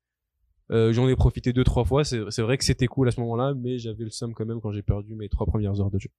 Euh, 0.72 0.94
j'en 0.94 1.08
ai 1.10 1.16
profité 1.16 1.52
deux 1.52 1.64
trois 1.64 1.84
fois. 1.84 2.04
C'est, 2.04 2.22
c'est 2.30 2.42
vrai 2.42 2.58
que 2.58 2.64
c'était 2.64 2.88
cool 2.88 3.08
à 3.08 3.12
ce 3.12 3.20
moment-là, 3.22 3.54
mais 3.56 3.80
j'avais 3.80 4.04
le 4.04 4.12
seum 4.12 4.34
quand 4.34 4.46
même 4.46 4.62
quand 4.62 4.72
j'ai 4.72 4.84
perdu 4.84 5.16
mes 5.16 5.28
trois 5.30 5.46
premières 5.46 5.80
heures 5.82 5.92
de 5.92 6.00
jeu. 6.00 6.10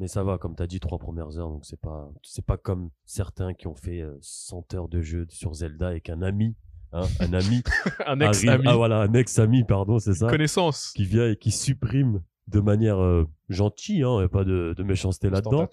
Mais 0.00 0.08
ça 0.08 0.24
va, 0.24 0.38
comme 0.38 0.56
tu 0.56 0.62
as 0.62 0.66
dit, 0.66 0.80
trois 0.80 0.98
premières 0.98 1.38
heures, 1.38 1.50
donc 1.50 1.64
c'est 1.66 1.78
pas, 1.80 2.10
c'est 2.22 2.44
pas 2.44 2.56
comme 2.56 2.88
certains 3.04 3.52
qui 3.54 3.66
ont 3.68 3.74
fait 3.76 4.00
euh, 4.00 4.16
100 4.22 4.74
heures 4.74 4.88
de 4.88 5.02
jeu 5.02 5.26
sur 5.28 5.52
Zelda 5.54 5.88
avec 5.88 6.08
un 6.08 6.22
ami, 6.22 6.56
hein, 6.92 7.02
un 7.20 7.32
ami, 7.34 7.62
un 8.06 8.18
arrive- 8.22 8.44
ex-ami. 8.48 8.64
ah 8.66 8.76
voilà, 8.76 9.02
un 9.02 9.12
ex-ami, 9.12 9.62
pardon, 9.64 9.98
c'est 9.98 10.14
ça, 10.14 10.28
Connaissance. 10.28 10.92
qui 10.96 11.04
vient 11.04 11.28
et 11.30 11.36
qui 11.36 11.50
supprime 11.50 12.22
de 12.48 12.60
manière 12.60 12.98
euh, 12.98 13.28
gentille, 13.50 14.02
hein, 14.02 14.22
et 14.22 14.28
pas 14.28 14.42
de, 14.44 14.74
de 14.76 14.82
méchanceté 14.82 15.28
là-dedans. 15.28 15.68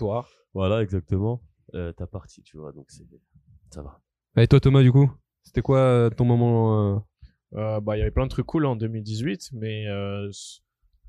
Voilà, 0.53 0.81
exactement. 0.84 1.41
Euh, 1.74 1.93
ta 1.93 2.05
partie, 2.05 2.43
tu 2.43 2.57
vois, 2.57 2.74
donc 2.74 2.86
c'est, 2.89 3.05
ça 3.72 3.81
va. 3.81 4.01
Et 4.36 4.48
toi 4.48 4.60
Thomas 4.60 4.81
du 4.84 4.91
coup, 4.91 5.10
c'était 5.43 5.62
quoi 5.62 5.79
euh, 5.79 6.10
ton 6.10 6.25
moment 6.25 6.96
euh, 6.96 7.00
Euh, 7.55 7.79
bah, 7.79 7.96
il 7.96 8.00
y 8.00 8.01
avait 8.01 8.12
plein 8.12 8.25
de 8.25 8.29
trucs 8.29 8.46
cool 8.46 8.65
en 8.65 8.75
2018, 8.75 9.51
mais 9.53 9.88
euh, 9.88 10.29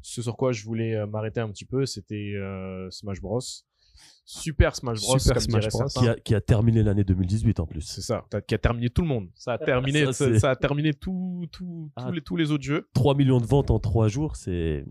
ce- 0.02 0.23
sur 0.23 0.37
quoi 0.37 0.52
je 0.52 0.64
voulais 0.64 0.95
euh, 0.97 1.07
m'arrêter 1.07 1.40
un 1.40 1.49
petit 1.50 1.64
peu, 1.64 1.87
c'était 1.87 2.33
euh, 2.35 2.88
Smash 2.90 3.21
Bros. 3.21 3.40
Super 4.25 4.76
Smash 4.76 5.00
Bros. 5.00 5.19
Super 5.19 5.35
comme 5.37 5.43
Smash 5.43 5.69
Bros. 5.69 5.87
Qui 5.88 6.09
a, 6.09 6.14
qui 6.17 6.35
a 6.35 6.40
terminé 6.40 6.83
l'année 6.83 7.02
2018 7.05 7.61
en 7.61 7.67
plus. 7.67 7.81
C'est 7.81 8.02
ça, 8.02 8.25
qui 8.47 8.55
a 8.55 8.59
terminé 8.59 8.90
tout 8.90 9.02
le 9.02 9.09
monde. 9.09 9.28
Ça 9.35 9.55
a 9.55 9.59
terminé, 9.59 10.05
Ça, 10.07 10.12
ça, 10.12 10.25
c'est- 10.26 10.38
ça 10.38 10.50
a 10.50 10.57
terminé 10.57 10.93
tout, 10.93 11.47
tout, 11.50 11.90
Ah. 11.97 12.05
tous, 12.05 12.12
les, 12.12 12.21
tous 12.21 12.37
les 12.37 12.50
autres 12.52 12.62
jeux. 12.64 12.87
3 12.95 13.14
millions 13.14 13.40
de 13.40 13.47
ventes 13.47 13.71
en 13.71 13.78
3 13.78 14.09
jours, 14.09 14.37
c'est, 14.37 14.85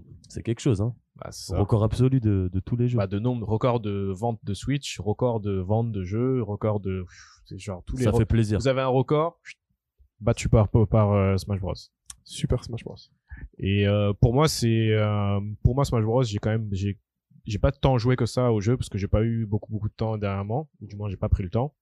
quelque 0.43 0.59
chose, 0.59 0.81
hein. 0.81 0.95
Bah. 1.15 1.29
Record 1.51 1.83
absolu 1.83 2.19
de, 2.19 2.49
de 2.51 2.59
tous 2.59 2.75
les 2.75 2.87
jeux. 2.87 2.97
Bah, 2.97 3.07
de 3.07 3.17
nombre, 3.19 3.47
record 3.47 3.79
de 3.79 4.11
vente 4.15 4.39
de 4.43 4.53
Switch, 4.53 4.99
record 4.99 5.39
de 5.39 5.53
vente 5.53 5.91
de 5.91 6.03
jeux, 6.03 6.43
record 6.43 6.79
de, 6.79 7.05
c'est 7.45 7.57
genre 7.57 7.83
tous 7.85 7.97
les. 7.97 8.03
ça 8.03 8.11
fait 8.13 8.25
plaisir. 8.25 8.59
Vous 8.59 8.67
avez 8.67 8.81
un 8.81 8.87
record 8.87 9.39
battu 10.19 10.47
par 10.49 10.69
par 10.69 11.13
euh, 11.13 11.37
Smash 11.37 11.59
Bros. 11.59 11.73
Super 12.23 12.63
Smash 12.63 12.83
Bros. 12.83 12.95
Et 13.57 13.87
euh, 13.87 14.13
pour 14.13 14.33
moi, 14.33 14.47
c'est 14.47 14.89
euh, 14.91 15.39
pour 15.63 15.75
moi 15.75 15.85
Smash 15.85 16.03
Bros. 16.03 16.23
J'ai 16.23 16.37
quand 16.39 16.49
même 16.49 16.69
j'ai 16.71 16.97
j'ai 17.45 17.59
pas 17.59 17.71
tant 17.71 17.97
joué 17.97 18.15
que 18.15 18.25
ça 18.25 18.51
au 18.51 18.59
jeu 18.61 18.75
parce 18.77 18.89
que 18.89 18.97
j'ai 18.97 19.07
pas 19.07 19.23
eu 19.23 19.45
beaucoup 19.45 19.71
beaucoup 19.71 19.89
de 19.89 19.93
temps 19.93 20.17
dernièrement. 20.17 20.69
Ou 20.81 20.87
du 20.87 20.95
moins, 20.95 21.09
j'ai 21.09 21.17
pas 21.17 21.29
pris 21.29 21.43
le 21.43 21.49
temps. 21.49 21.73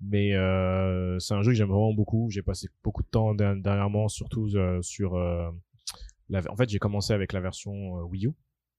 Mais 0.00 0.34
euh, 0.34 1.18
c'est 1.18 1.34
un 1.34 1.42
jeu 1.42 1.52
que 1.52 1.56
j'aime 1.56 1.68
vraiment 1.68 1.94
beaucoup. 1.94 2.28
J'ai 2.30 2.42
passé 2.42 2.68
beaucoup 2.82 3.02
de 3.02 3.08
temps 3.08 3.34
der- 3.34 3.56
dernièrement, 3.56 4.08
surtout 4.08 4.48
sur 4.82 5.16
la. 5.16 6.42
En 6.50 6.56
fait, 6.56 6.68
j'ai 6.68 6.78
commencé 6.78 7.12
avec 7.12 7.32
la 7.32 7.40
version 7.40 7.72
Wii 8.04 8.26
U. 8.26 8.30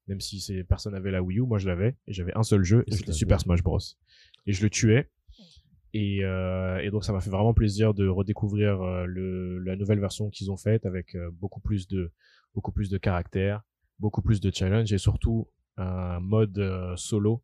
Même 0.07 0.21
si 0.21 0.39
c'est 0.39 0.63
personne 0.63 0.93
n'avait 0.93 1.09
la 1.11 1.23
Wii 1.23 1.39
U, 1.39 1.41
moi 1.43 1.57
je 1.57 1.67
l'avais 1.67 1.95
et 2.07 2.13
j'avais 2.13 2.31
un 2.35 2.43
seul 2.43 2.63
jeu 2.63 2.83
et 2.87 2.91
c'était. 2.91 3.11
Super 3.13 3.39
Smash 3.39 3.63
Bros. 3.63 3.79
Et 4.45 4.51
je 4.53 4.61
le 4.61 4.69
tuais. 4.69 5.09
Et, 5.97 6.25
euh, 6.25 6.79
et 6.83 6.89
donc 6.91 7.05
ça 7.05 7.13
m'a 7.13 7.21
fait 7.21 7.29
vraiment 7.29 7.53
plaisir 7.53 7.93
de 7.93 8.05
redécouvrir 8.07 8.81
euh, 8.81 9.05
le, 9.05 9.59
la 9.59 9.77
nouvelle 9.77 9.99
version 10.01 10.29
qu'ils 10.29 10.51
ont 10.51 10.57
faite 10.57 10.85
avec 10.85 11.15
euh, 11.15 11.29
beaucoup 11.31 11.61
plus 11.61 11.87
de 11.87 12.11
beaucoup 12.53 12.73
plus 12.73 12.89
de 12.89 12.97
caractère, 12.97 13.61
beaucoup 13.99 14.21
plus 14.21 14.41
de 14.41 14.51
challenge 14.53 14.91
et 14.91 14.97
surtout 14.97 15.47
un 15.77 16.19
mode 16.19 16.57
euh, 16.59 16.93
solo 16.97 17.41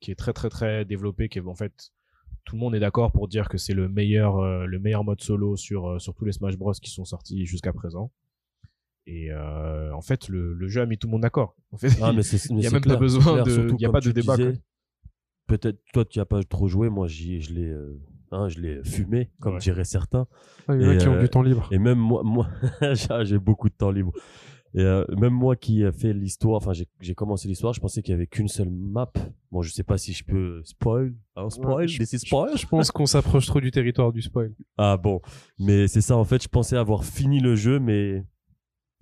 qui 0.00 0.10
est 0.10 0.16
très 0.16 0.32
très 0.32 0.48
très 0.48 0.84
développé 0.84 1.28
qui 1.28 1.38
est 1.38 1.46
en 1.46 1.54
fait 1.54 1.92
tout 2.44 2.56
le 2.56 2.60
monde 2.60 2.74
est 2.74 2.80
d'accord 2.80 3.12
pour 3.12 3.28
dire 3.28 3.48
que 3.48 3.56
c'est 3.56 3.74
le 3.74 3.88
meilleur 3.88 4.32
le 4.66 4.78
meilleur 4.80 5.04
mode 5.04 5.20
solo 5.20 5.56
sur 5.56 6.00
sur 6.00 6.12
tous 6.16 6.24
les 6.24 6.32
Smash 6.32 6.56
Bros 6.56 6.72
qui 6.72 6.90
sont 6.90 7.04
sortis 7.04 7.46
jusqu'à 7.46 7.72
présent. 7.72 8.10
Et 9.06 9.30
euh, 9.30 9.92
en 9.94 10.00
fait 10.02 10.28
le, 10.28 10.54
le 10.54 10.66
jeu 10.68 10.80
a 10.80 10.86
mis 10.86 10.98
tout 10.98 11.06
le 11.06 11.12
monde 11.12 11.22
d'accord. 11.22 11.54
En 11.70 11.76
fait, 11.76 11.92
Ah, 12.02 12.12
mais 12.12 12.22
c'est- 12.22 12.50
mais 12.52 12.62
y 12.62 12.66
a 12.66 12.70
même 12.70 12.82
pas 12.82 12.96
besoin 12.96 13.22
clair, 13.34 13.44
de- 13.44 13.50
surtout 13.50 13.76
y 13.78 13.86
a 13.86 13.92
pas 13.92 14.00
de 14.00 14.10
débat, 14.10 14.36
disais. 14.36 14.60
Peut-être 15.46 15.78
toi 15.92 16.04
tu 16.04 16.20
as 16.20 16.24
pas 16.26 16.42
trop 16.44 16.68
joué, 16.68 16.88
moi 16.88 17.06
je 17.08 17.28
l'ai 17.52 17.68
euh, 17.68 17.98
hein, 18.30 18.48
je 18.48 18.58
l'ai 18.60 18.82
fumé 18.84 19.30
comme 19.40 19.54
Ouais. 19.54 19.60
diraient 19.60 19.84
certains. 19.84 20.26
Ah, 20.68 20.74
il 20.76 20.82
y 20.82 20.86
en 20.86 20.90
a 20.90 20.96
qui 20.96 21.08
ont 21.08 21.14
euh, 21.14 21.20
du 21.20 21.28
temps 21.28 21.42
libre. 21.42 21.68
Et 21.72 21.78
même 21.78 21.98
moi, 21.98 22.22
moi 22.24 22.48
j'ai- 23.24 23.38
beaucoup 23.38 23.68
de 23.68 23.74
temps 23.74 23.90
libre. 23.90 24.12
Et 24.74 24.80
euh, 24.80 25.04
même 25.18 25.34
moi 25.34 25.54
qui 25.54 25.84
a 25.84 25.92
fait 25.92 26.14
l'histoire, 26.14 26.56
enfin 26.56 26.72
j'ai 27.00 27.14
commencé 27.14 27.46
l'histoire, 27.46 27.74
je 27.74 27.80
pensais 27.80 28.00
qu'il 28.00 28.12
y 28.12 28.14
avait 28.14 28.26
qu'une 28.26 28.48
seule 28.48 28.70
map. 28.70 29.12
Bon, 29.50 29.60
je 29.60 29.70
sais 29.70 29.82
pas 29.82 29.98
si 29.98 30.14
je 30.14 30.24
peux 30.24 30.62
spoil, 30.64 31.12
hein, 31.36 31.50
spoil, 31.50 31.86
je- 31.88 32.02
spoil? 32.04 32.56
Je 32.56 32.66
pense 32.66 32.90
qu'on 32.90 33.04
s'approche 33.04 33.44
trop 33.46 33.60
du 33.60 33.70
territoire 33.70 34.12
du 34.14 34.22
spoil. 34.22 34.54
Ah 34.78 34.96
bon, 34.96 35.20
mais 35.58 35.88
c'est 35.88 36.00
ça 36.00 36.16
en 36.16 36.24
fait, 36.24 36.42
je 36.42 36.48
pensais 36.48 36.76
avoir 36.78 37.04
fini 37.04 37.40
le 37.40 37.54
jeu, 37.54 37.78
mais 37.80 38.24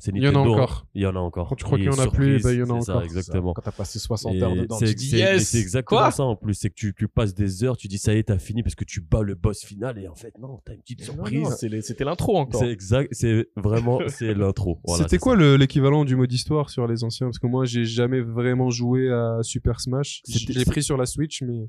c'est 0.00 0.10
Il 0.14 0.22
y 0.22 0.26
en 0.28 0.34
a 0.34 0.38
hein. 0.38 0.42
encore. 0.48 0.86
Il 0.94 1.02
y 1.02 1.06
en 1.06 1.14
a 1.14 1.18
encore. 1.20 1.48
Quand 1.48 1.54
tu 1.54 1.64
crois 1.64 1.78
qu'il 1.78 1.86
y 1.86 1.90
en 1.90 1.98
a 1.98 2.08
plus, 2.08 2.42
bah, 2.42 2.52
il 2.52 2.58
y 2.58 2.62
en 2.62 2.70
a 2.76 2.80
c'est 2.80 2.86
ça, 2.86 2.92
encore. 2.94 3.04
exactement. 3.04 3.52
Quand 3.52 3.62
t'as 3.62 3.70
passé 3.70 3.98
60 4.00 4.34
Et 4.34 4.42
heures 4.42 4.56
dedans, 4.56 4.78
c'est- 4.78 4.86
tu 4.86 4.94
dis 4.94 5.16
yes. 5.16 5.48
c'est 5.48 5.58
exactement 5.60 6.00
Quoi? 6.00 6.10
ça 6.10 6.24
en 6.24 6.34
plus, 6.36 6.54
c'est 6.54 6.70
que 6.70 6.74
tu, 6.74 6.94
tu 6.94 7.06
passes 7.06 7.34
des 7.34 7.62
heures, 7.64 7.76
tu 7.76 7.86
dis 7.86 7.98
ça 7.98 8.12
y 8.14 8.18
est, 8.18 8.24
t'as 8.24 8.38
fini 8.38 8.62
parce 8.62 8.74
que 8.74 8.84
tu 8.84 9.00
bats 9.00 9.22
le 9.22 9.34
boss 9.36 9.64
final 9.64 9.98
et 9.98 10.08
en 10.08 10.14
fait 10.14 10.32
non, 10.38 10.60
t'as 10.64 10.74
une 10.74 10.80
petite 10.80 11.02
surprise. 11.04 11.42
non, 11.42 11.50
c'est 11.50 11.68
les- 11.68 11.82
C'était 11.82 12.04
l'intro 12.04 12.36
encore. 12.38 12.60
C'est 12.60 12.70
exact, 12.70 13.08
c'est 13.12 13.46
vraiment 13.56 14.00
c'est 14.08 14.34
l'intro. 14.34 14.80
Voilà, 14.84 15.04
C'était 15.04 15.16
c'est 15.16 15.18
quoi 15.20 15.36
l'équivalent 15.36 16.04
du 16.04 16.16
mode 16.16 16.32
histoire 16.32 16.70
sur 16.70 16.86
les 16.86 17.04
anciens? 17.04 17.26
Parce 17.26 17.38
que 17.38 17.46
moi, 17.46 17.64
j'ai 17.64 17.84
jamais 17.84 18.20
vraiment 18.20 18.70
joué 18.70 19.10
à 19.12 19.38
Super 19.42 19.80
Smash. 19.80 20.22
L'ai 20.48 20.64
pris 20.64 20.82
sur 20.82 20.96
la 20.96 21.06
Switch, 21.06 21.42
mais 21.42 21.68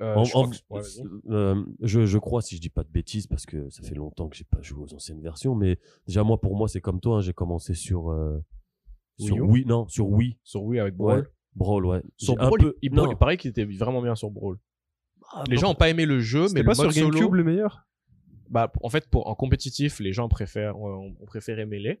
Euh, 0.00 0.14
En- 0.14 0.24
je 0.24 0.30
crois 0.30 0.46
en- 0.46 0.50
que- 0.50 0.56
ouais, 0.70 0.80
vas-y. 0.80 1.02
euh, 1.30 1.62
je, 1.82 2.06
je 2.06 2.18
crois, 2.18 2.40
si 2.42 2.56
je 2.56 2.60
dis 2.60 2.70
pas 2.70 2.84
de 2.84 2.88
bêtises, 2.90 3.26
parce 3.26 3.44
que 3.44 3.68
ça 3.68 3.82
fait 3.82 3.94
longtemps 3.94 4.28
que 4.28 4.36
j'ai 4.36 4.44
pas 4.44 4.62
joué 4.62 4.82
aux 4.84 4.94
anciennes 4.94 5.20
versions, 5.20 5.54
mais 5.54 5.78
déjà 6.06 6.22
moi 6.24 6.40
pour 6.40 6.56
moi 6.56 6.68
c'est 6.68 6.80
comme 6.80 7.00
toi, 7.00 7.18
hein, 7.18 7.20
j'ai 7.20 7.34
commencé 7.34 7.74
sur 7.74 8.10
euh, 8.10 8.38
sur 9.18 9.36
Wii 9.36 9.66
non, 9.66 9.86
sur 9.88 10.08
Wii, 10.08 10.38
sur 10.42 10.62
Wii 10.62 10.80
avec 10.80 10.96
Brawl. 10.96 11.20
Ouais. 11.20 11.26
Brawl, 11.54 11.84
ouais. 11.86 12.02
Sur 12.16 12.36
Brawl, 12.36 12.58
peu- 12.58 12.76
il, 12.80 12.90
il 12.94 13.16
paraît 13.16 13.36
qu'il 13.36 13.50
était 13.50 13.64
vraiment 13.64 14.00
bien 14.00 14.14
sur 14.14 14.30
Brawl. 14.30 14.58
Ah, 15.32 15.44
Les 15.48 15.56
non. 15.56 15.60
gens 15.60 15.70
ont 15.72 15.74
pas 15.74 15.90
aimé 15.90 16.06
le 16.06 16.18
jeu, 16.20 16.46
mais 16.54 16.60
le 16.60 16.66
pas 16.66 16.74
sur 16.74 16.90
solo- 16.90 17.10
GameCube 17.10 17.34
le 17.34 17.44
meilleur? 17.44 17.86
Bah, 18.48 18.72
en 18.82 18.88
fait, 18.88 19.08
pour 19.10 19.28
en 19.28 19.34
compétitif, 19.34 20.00
les 20.00 20.12
gens 20.12 20.28
préfèrent, 20.28 20.78
ont, 20.78 21.14
ont 21.20 21.26
préféré 21.26 21.66
Melee, 21.66 21.98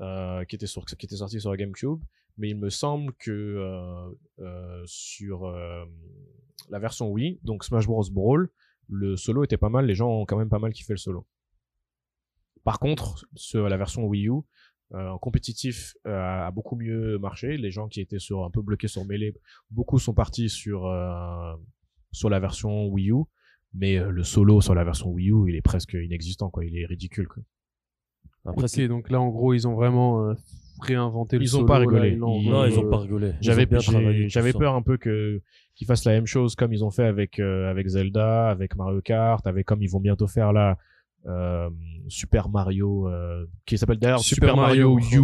euh, 0.00 0.44
qui 0.44 0.56
était 0.56 0.66
sur, 0.66 0.84
qui 0.86 1.04
était 1.06 1.16
sorti 1.16 1.40
sur 1.40 1.50
la 1.50 1.56
GameCube. 1.56 2.00
Mais 2.38 2.48
il 2.48 2.56
me 2.56 2.70
semble 2.70 3.12
que 3.14 3.30
euh, 3.30 4.10
euh, 4.40 4.82
sur 4.86 5.44
euh, 5.46 5.84
la 6.70 6.78
version 6.78 7.08
Wii, 7.10 7.40
donc 7.42 7.64
Smash 7.64 7.86
Bros 7.86 8.04
Brawl, 8.10 8.50
le 8.88 9.16
solo 9.16 9.44
était 9.44 9.56
pas 9.56 9.68
mal. 9.68 9.86
Les 9.86 9.94
gens 9.94 10.10
ont 10.10 10.24
quand 10.26 10.36
même 10.36 10.48
pas 10.48 10.58
mal 10.58 10.72
kiffé 10.72 10.92
le 10.92 10.98
solo. 10.98 11.26
Par 12.64 12.78
contre, 12.78 13.26
sur 13.34 13.68
la 13.68 13.76
version 13.76 14.04
Wii 14.06 14.28
U, 14.28 14.32
euh, 14.94 15.08
en 15.08 15.18
compétitif 15.18 15.94
euh, 16.06 16.46
a 16.46 16.50
beaucoup 16.50 16.76
mieux 16.76 17.18
marché. 17.18 17.56
Les 17.56 17.70
gens 17.70 17.88
qui 17.88 18.00
étaient 18.00 18.18
sur 18.18 18.44
un 18.44 18.50
peu 18.50 18.62
bloqués 18.62 18.88
sur 18.88 19.04
Melee, 19.04 19.34
beaucoup 19.70 19.98
sont 19.98 20.14
partis 20.14 20.48
sur 20.48 20.86
euh, 20.86 21.54
sur 22.12 22.28
la 22.30 22.38
version 22.40 22.86
Wii 22.88 23.10
U. 23.10 23.22
Mais 23.74 23.96
euh, 23.96 24.10
le 24.10 24.22
solo 24.22 24.60
sur 24.60 24.74
la 24.74 24.84
version 24.84 25.08
Wii 25.10 25.30
U, 25.30 25.48
il 25.48 25.56
est 25.56 25.62
presque 25.62 25.94
inexistant, 25.94 26.50
quoi. 26.50 26.64
Il 26.66 26.76
est 26.76 26.84
ridicule, 26.84 27.26
quoi. 27.26 27.42
Après, 28.44 28.64
Ok, 28.64 28.68
c'est- 28.68 28.86
donc 28.88 29.08
là, 29.08 29.20
en 29.20 29.28
gros, 29.30 29.54
ils 29.54 29.66
ont 29.66 29.74
vraiment 29.74 30.28
euh, 30.28 30.34
réinventé 30.80 31.38
le 31.38 31.44
Ils 31.44 31.54
ont 31.56 31.60
solo, 31.60 31.66
pas 31.66 31.74
là, 31.74 31.80
rigolé. 31.80 32.10
ils 32.10 32.18
l'ont- 32.18 32.38
Ils- 32.40 32.50
non, 32.50 32.64
ils 32.64 32.78
ont 32.78 32.86
euh, 32.86 32.90
pas 32.90 32.98
rigolé. 32.98 33.32
Ils 33.40 33.44
J'avais 34.30 34.52
peur 34.52 34.74
un 34.74 34.82
peu 34.82 34.96
que 34.96 35.40
qu'ils 35.74 35.86
fassent 35.86 36.04
la 36.04 36.12
même 36.12 36.26
chose 36.26 36.54
comme 36.54 36.72
ils 36.72 36.84
ont 36.84 36.90
fait 36.90 37.04
avec 37.04 37.38
euh, 37.38 37.70
avec 37.70 37.86
Zelda, 37.88 38.48
avec 38.48 38.76
Mario 38.76 39.00
Kart, 39.00 39.46
avec 39.46 39.66
comme 39.66 39.82
ils 39.82 39.90
vont 39.90 40.00
bientôt 40.00 40.26
faire 40.26 40.52
là 40.52 40.76
euh, 41.26 41.70
Super 42.08 42.48
Mario 42.48 43.08
euh, 43.08 43.46
qui 43.64 43.78
s'appelle 43.78 43.98
d'ailleurs 43.98 44.20
Super, 44.20 44.56
Mario, 44.56 44.98
U, 44.98 45.22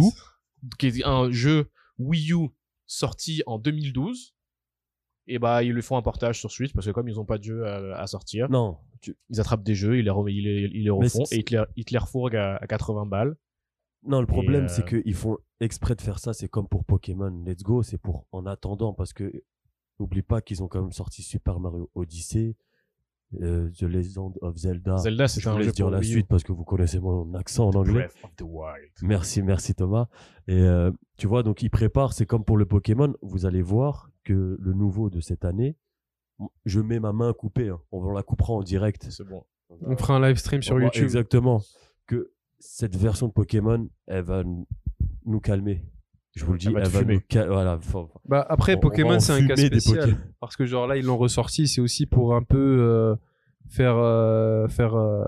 qui 0.77 0.87
est 0.87 1.05
un 1.05 1.29
jeu 1.31 1.69
Wii 1.97 2.31
U 2.33 2.49
sorti 2.87 3.43
en 3.45 3.59
2012. 3.59 4.33
Et 5.31 5.37
bah 5.37 5.61
ils 5.61 5.71
lui 5.73 5.81
font 5.83 5.95
un 5.97 6.01
portage 6.01 6.39
sur 6.39 6.49
Switch 6.49 6.73
parce 6.73 6.87
que 6.87 6.91
comme 6.91 7.07
ils 7.07 7.19
ont 7.19 7.25
pas 7.25 7.37
de 7.37 7.43
jeu 7.43 7.65
à, 7.67 7.99
à 7.99 8.07
sortir, 8.07 8.49
Non, 8.49 8.77
tu- 9.01 9.15
ils 9.29 9.39
attrapent 9.39 9.61
des 9.63 9.75
jeux, 9.75 9.99
ils 9.99 10.05
les, 10.05 10.09
re- 10.09 10.31
ils 10.31 10.43
les, 10.43 10.61
ils 10.73 10.83
les 10.85 10.89
Mais 10.89 11.05
refont 11.05 11.23
et 11.31 11.37
ils 11.37 11.43
te 11.43 11.55
les, 11.55 11.63
ils 11.75 11.85
te 11.85 11.91
les 11.91 11.99
refourguent 11.99 12.37
à, 12.37 12.55
à 12.55 12.65
80 12.65 13.05
balles. 13.05 13.35
Non, 14.03 14.21
le 14.21 14.27
problème 14.27 14.65
euh, 14.65 14.67
c'est 14.67 14.85
qu'ils 14.85 15.15
font 15.15 15.37
exprès 15.59 15.95
de 15.95 16.01
faire 16.01 16.19
ça. 16.19 16.33
C'est 16.33 16.47
comme 16.47 16.67
pour 16.67 16.85
Pokémon 16.85 17.43
Let's 17.45 17.63
Go, 17.63 17.83
c'est 17.83 17.97
pour 17.97 18.25
en 18.31 18.45
attendant 18.45 18.93
parce 18.93 19.13
que 19.13 19.43
oublie 19.99 20.21
pas 20.21 20.41
qu'ils 20.41 20.63
ont 20.63 20.67
quand 20.67 20.81
même 20.81 20.91
sorti 20.91 21.21
Super 21.21 21.59
Mario 21.59 21.89
Odyssey, 21.93 22.55
euh, 23.41 23.69
The 23.71 23.83
Legend 23.83 24.37
of 24.41 24.55
Zelda. 24.55 24.97
Zelda 24.97 25.27
c'est 25.27 25.41
Je 25.41 25.49
un 25.49 25.53
vous 25.55 25.61
jeu 25.63 25.71
dire 25.71 25.89
la 25.89 26.01
suite 26.01 26.27
parce 26.27 26.43
que 26.43 26.51
vous 26.53 26.63
connaissez 26.63 26.99
mon 26.99 27.33
accent 27.33 27.67
en 27.67 27.73
anglais. 27.75 27.93
Breath 28.07 28.15
of 28.23 28.35
the 28.37 28.41
Wild. 28.43 28.91
Merci, 29.01 29.41
merci 29.41 29.75
Thomas. 29.75 30.07
Et 30.47 30.61
euh, 30.61 30.91
tu 31.17 31.27
vois, 31.27 31.43
donc 31.43 31.61
ils 31.61 31.69
préparent, 31.69 32.13
c'est 32.13 32.25
comme 32.25 32.45
pour 32.45 32.57
le 32.57 32.65
Pokémon, 32.65 33.13
vous 33.21 33.45
allez 33.45 33.61
voir 33.61 34.09
que 34.23 34.57
le 34.59 34.73
nouveau 34.73 35.09
de 35.09 35.19
cette 35.19 35.43
année, 35.43 35.75
je 36.65 36.79
mets 36.79 36.99
ma 36.99 37.11
main 37.11 37.33
coupée, 37.33 37.69
hein. 37.69 37.81
on 37.91 38.11
la 38.11 38.23
coupera 38.23 38.53
en 38.53 38.63
direct. 38.63 39.07
C'est 39.09 39.27
bon. 39.27 39.43
On 39.69 39.95
fera 39.97 40.15
un 40.15 40.21
live 40.21 40.37
stream 40.37 40.61
sur 40.61 40.75
On 40.75 40.79
YouTube. 40.79 41.03
Exactement. 41.03 41.61
Que 42.07 42.31
cette 42.59 42.95
version 42.95 43.27
de 43.27 43.31
Pokémon, 43.33 43.87
elle 44.07 44.23
va 44.23 44.43
nous- 44.43 45.39
calmer. 45.41 45.85
Je 46.35 46.45
vous 46.45 46.53
le 46.53 46.59
dis, 46.59 46.67
Elle 46.67 46.73
va 46.73 46.79
elle 46.81 46.87
va 46.87 46.99
fumer. 46.99 47.13
nous 47.15 47.21
cal- 47.27 47.47
Voilà, 47.49 47.77
faut- 47.79 48.09
Bah 48.27 48.45
après 48.49 48.75
On- 48.75 48.79
Pokémon 48.79 49.19
c'est 49.19 49.33
un 49.33 49.47
cas 49.47 49.55
spécial 49.55 50.15
parce 50.39 50.55
que 50.55 50.65
genre 50.65 50.87
là 50.87 50.95
ils 50.97 51.03
l'ont 51.05 51.17
ressorti 51.17 51.67
c'est 51.67 51.81
aussi 51.81 52.05
pour 52.05 52.35
un 52.35 52.43
peu 52.43 52.57
euh, 52.79 53.15
faire 53.67 53.97
euh, 53.97 54.67
faire 54.67 54.95
euh, 54.95 55.23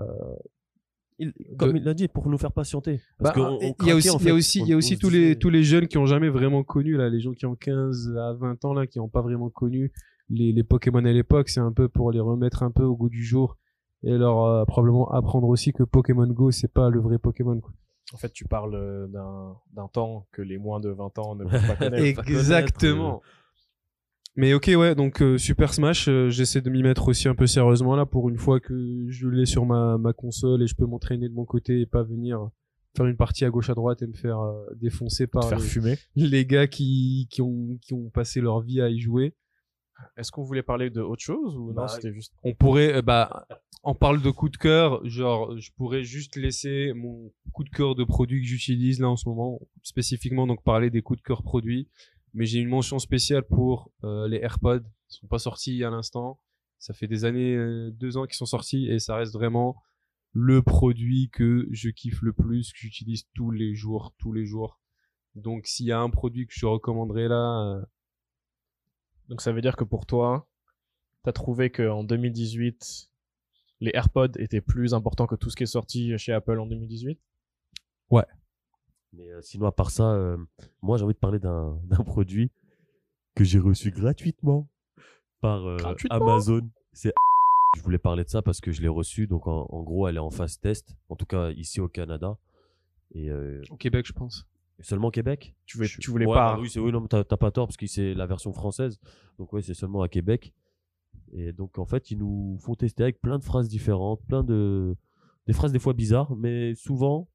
il- 1.18 1.32
comme 1.58 1.72
de- 1.72 1.78
il 1.78 1.84
l'a 1.84 1.94
dit, 1.94 2.08
pour 2.08 2.28
nous 2.28 2.38
faire 2.38 2.52
patienter. 2.52 3.00
Parce 3.18 3.36
Bah, 3.36 3.50
il 3.80 3.86
y 3.86 3.90
a 3.90 3.94
aussi 3.96 4.10
en 4.10 4.18
il 4.18 4.20
y 4.20 4.22
a 4.22 4.28
fait. 4.28 4.32
aussi 4.32 4.58
il 4.60 4.62
On- 4.62 4.66
y 4.66 4.72
a 4.72 4.74
on 4.76 4.78
aussi 4.78 4.94
se 4.94 5.00
tous 5.00 5.10
les 5.10 5.36
tous 5.38 5.50
les 5.50 5.62
jeunes 5.64 5.86
qui 5.88 5.98
ont 5.98 6.06
jamais 6.06 6.28
vraiment 6.28 6.62
connu 6.62 6.96
là 6.96 7.08
les 7.08 7.20
gens 7.20 7.32
qui 7.32 7.46
ont 7.46 7.56
15 7.56 8.14
à 8.16 8.32
20 8.34 8.64
ans 8.64 8.72
là 8.74 8.86
qui 8.86 8.98
ont 9.00 9.08
pas 9.08 9.22
vraiment 9.22 9.50
connu 9.50 9.92
les, 10.30 10.52
les 10.52 10.62
Pokémon 10.64 11.04
à 11.04 11.12
l'époque 11.12 11.48
c'est 11.48 11.60
un 11.60 11.72
peu 11.72 11.88
pour 11.88 12.10
les 12.12 12.20
remettre 12.20 12.62
un 12.62 12.70
peu 12.70 12.84
au 12.84 12.96
goût 12.96 13.08
du 13.10 13.22
jour 13.24 13.58
et 14.04 14.16
leur 14.18 14.44
euh, 14.44 14.64
probablement 14.64 15.10
apprendre 15.10 15.48
aussi 15.48 15.72
que 15.72 15.82
Pokémon 15.82 16.26
Go 16.26 16.50
c'est 16.50 16.72
pas 16.72 16.90
le 16.90 17.00
vrai 17.00 17.18
Pokémon 17.18 17.60
quoi. 17.60 17.72
En 18.12 18.18
fait, 18.18 18.30
tu 18.30 18.44
parles 18.44 18.74
euh, 18.74 19.06
d'un 19.06 19.56
d'un 19.72 19.88
temps 19.88 20.26
que 20.32 20.42
les 20.42 20.58
moins 20.58 20.80
de 20.80 20.90
20 20.90 21.18
ans 21.18 21.34
ne 21.34 21.44
peuvent 21.44 21.66
pas 21.66 21.76
connaître. 21.90 22.20
Exactement. 22.28 23.22
Mais 24.34 24.54
ok, 24.54 24.70
ouais, 24.76 24.94
donc 24.94 25.20
euh, 25.20 25.36
Super 25.36 25.74
Smash, 25.74 26.08
euh, 26.08 26.30
j'essaie 26.30 26.62
de 26.62 26.70
m'y 26.70 26.82
mettre 26.82 27.08
aussi 27.08 27.28
un 27.28 27.34
peu 27.34 27.46
sérieusement 27.46 27.96
là 27.96 28.06
pour 28.06 28.30
une 28.30 28.38
fois 28.38 28.60
que 28.60 29.06
je 29.08 29.28
l'ai 29.28 29.44
sur 29.44 29.66
ma, 29.66 29.98
ma 29.98 30.14
console 30.14 30.62
et 30.62 30.66
je 30.66 30.74
peux 30.74 30.86
m'entraîner 30.86 31.28
de 31.28 31.34
mon 31.34 31.44
côté 31.44 31.80
et 31.80 31.86
pas 31.86 32.02
venir 32.02 32.48
faire 32.96 33.06
une 33.06 33.16
partie 33.16 33.44
à 33.44 33.50
gauche 33.50 33.68
à 33.68 33.74
droite 33.74 34.00
et 34.00 34.06
me 34.06 34.14
faire 34.14 34.40
euh, 34.40 34.64
défoncer 34.74 35.26
par 35.26 35.48
faire 35.48 35.58
les, 35.58 35.64
fumer. 35.64 35.98
les 36.16 36.46
gars 36.46 36.66
qui, 36.66 37.28
qui, 37.30 37.42
ont, 37.42 37.78
qui 37.82 37.92
ont 37.92 38.08
passé 38.08 38.40
leur 38.40 38.60
vie 38.60 38.80
à 38.80 38.88
y 38.88 39.00
jouer. 39.00 39.34
Est-ce 40.16 40.30
qu'on 40.30 40.42
voulait 40.42 40.62
parler 40.62 40.90
de 40.90 41.00
autre 41.00 41.22
chose 41.22 41.56
ou 41.56 41.72
Bah, 41.72 41.82
non 41.82 41.88
C'était 41.88 42.12
juste. 42.12 42.32
On 42.42 42.54
pourrait, 42.54 42.94
euh, 42.94 43.02
bah, 43.02 43.46
on 43.84 43.94
parle 43.94 44.22
de 44.22 44.30
coup 44.30 44.48
de 44.48 44.56
cœur, 44.56 45.04
genre, 45.04 45.56
je 45.58 45.70
pourrais 45.76 46.04
juste 46.04 46.36
laisser 46.36 46.92
mon 46.94 47.32
coup 47.52 47.64
de 47.64 47.70
cœur 47.70 47.94
de 47.94 48.04
produit 48.04 48.40
que 48.40 48.46
j'utilise 48.46 49.00
là 49.00 49.08
en 49.08 49.16
ce 49.16 49.28
moment, 49.28 49.60
spécifiquement 49.82 50.46
donc 50.46 50.62
parler 50.62 50.90
des 50.90 51.02
coups 51.02 51.18
de 51.18 51.24
cœur 51.24 51.42
produits, 51.42 51.88
mais 52.34 52.46
j'ai 52.46 52.60
une 52.60 52.68
mention 52.68 52.98
spéciale 52.98 53.42
pour 53.42 53.90
euh, 54.04 54.28
les 54.28 54.38
AirPods, 54.38 54.84
ils 55.10 55.14
sont 55.14 55.26
pas 55.26 55.38
sortis 55.38 55.82
à 55.84 55.90
l'instant, 55.90 56.38
ça 56.78 56.94
fait 56.94 57.08
des 57.08 57.24
années, 57.24 57.54
euh, 57.54 57.90
deux 57.90 58.16
ans 58.16 58.26
qu'ils 58.26 58.36
sont 58.36 58.46
sortis 58.46 58.88
et 58.88 58.98
ça 58.98 59.16
reste 59.16 59.32
vraiment 59.32 59.76
le 60.32 60.62
produit 60.62 61.28
que 61.30 61.68
je 61.70 61.90
kiffe 61.90 62.22
le 62.22 62.32
plus, 62.32 62.72
que 62.72 62.78
j'utilise 62.78 63.24
tous 63.34 63.50
les 63.50 63.74
jours, 63.74 64.14
tous 64.18 64.32
les 64.32 64.46
jours. 64.46 64.80
Donc 65.34 65.66
s'il 65.66 65.86
y 65.86 65.92
a 65.92 66.00
un 66.00 66.10
produit 66.10 66.46
que 66.46 66.54
je 66.56 66.66
recommanderais 66.66 67.28
là, 67.28 67.62
euh, 67.64 67.82
Donc 69.28 69.40
ça 69.40 69.52
veut 69.52 69.60
dire 69.60 69.76
que 69.76 69.84
pour 69.84 70.06
toi, 70.06 70.48
t'as 71.22 71.32
trouvé 71.32 71.70
qu'en 71.70 72.04
2018, 72.04 73.10
les 73.80 73.90
AirPods 73.94 74.38
étaient 74.38 74.60
plus 74.60 74.94
importants 74.94 75.26
que 75.26 75.34
tout 75.34 75.50
ce 75.50 75.56
qui 75.56 75.62
est 75.62 75.66
sorti 75.66 76.16
chez 76.18 76.32
Apple 76.32 76.58
en 76.58 76.66
2018 76.66 77.18
Mais 79.12 79.30
euh, 79.30 79.40
sinon, 79.42 79.66
à 79.66 79.72
part 79.72 79.90
ça, 79.90 80.12
euh, 80.12 80.36
moi, 80.80 80.96
j'ai 80.96 81.04
envie 81.04 81.14
de 81.14 81.18
parler 81.18 81.38
d'un 81.38 81.78
d'un 81.84 82.02
produit 82.04 82.50
que 83.34 83.44
j'ai 83.44 83.58
reçu 83.58 83.90
gratuitement 83.90 84.68
par 85.40 85.66
euh, 85.66 85.76
Gratuitement? 85.76 86.16
Amazon. 86.16 86.68
C'est 86.92 87.12
je 87.76 87.82
voulais 87.82 87.98
parler 87.98 88.24
de 88.24 88.28
ça 88.28 88.42
parce 88.42 88.60
que 88.60 88.72
je 88.72 88.82
l'ai 88.82 88.88
reçu. 88.88 89.26
Donc, 89.26 89.46
en, 89.46 89.66
en 89.68 89.82
gros, 89.82 90.08
elle 90.08 90.16
est 90.16 90.20
en 90.20 90.30
phase 90.30 90.60
test, 90.60 90.96
en 91.08 91.16
tout 91.16 91.26
cas 91.26 91.50
ici 91.50 91.80
au 91.80 91.88
Canada. 91.88 92.38
Et 93.14 93.30
euh, 93.30 93.62
au 93.70 93.76
Québec, 93.76 94.06
je 94.06 94.12
pense. 94.12 94.46
Seulement 94.82 95.08
au 95.08 95.10
Québec? 95.10 95.54
Tu 95.66 95.76
voulais, 95.76 95.88
Je- 95.88 95.98
tu 96.00 96.10
voulais 96.10 96.26
Ouais, 96.26 96.34
pas. 96.34 96.54
bah 96.54 96.60
oui, 96.60 96.68
c'est 96.70 96.80
oui, 96.80 96.92
non, 96.92 97.00
mais 97.00 97.08
t'as 97.08 97.24
t'as 97.24 97.36
pas 97.36 97.50
tort 97.50 97.66
parce 97.66 97.76
que 97.76 97.86
c'est 97.86 98.14
la 98.14 98.26
version 98.26 98.52
française. 98.52 98.98
Donc 99.38 99.52
ouais, 99.52 99.62
c'est 99.62 99.74
seulement 99.74 100.02
à 100.02 100.08
Québec. 100.08 100.52
Et 101.32 101.52
donc 101.52 101.78
en 101.78 101.86
fait, 101.86 102.10
ils 102.10 102.18
nous 102.18 102.58
font 102.60 102.74
tester 102.74 103.02
avec 103.02 103.20
plein 103.20 103.38
de 103.38 103.44
phrases 103.44 103.68
différentes, 103.68 104.20
plein 104.26 104.42
de 104.44 104.94
des 105.46 105.52
phrases 105.52 105.72
des 105.72 105.78
fois 105.78 105.92
bizarres, 105.94 106.34
mais 106.36 106.74
souvent 106.74 107.28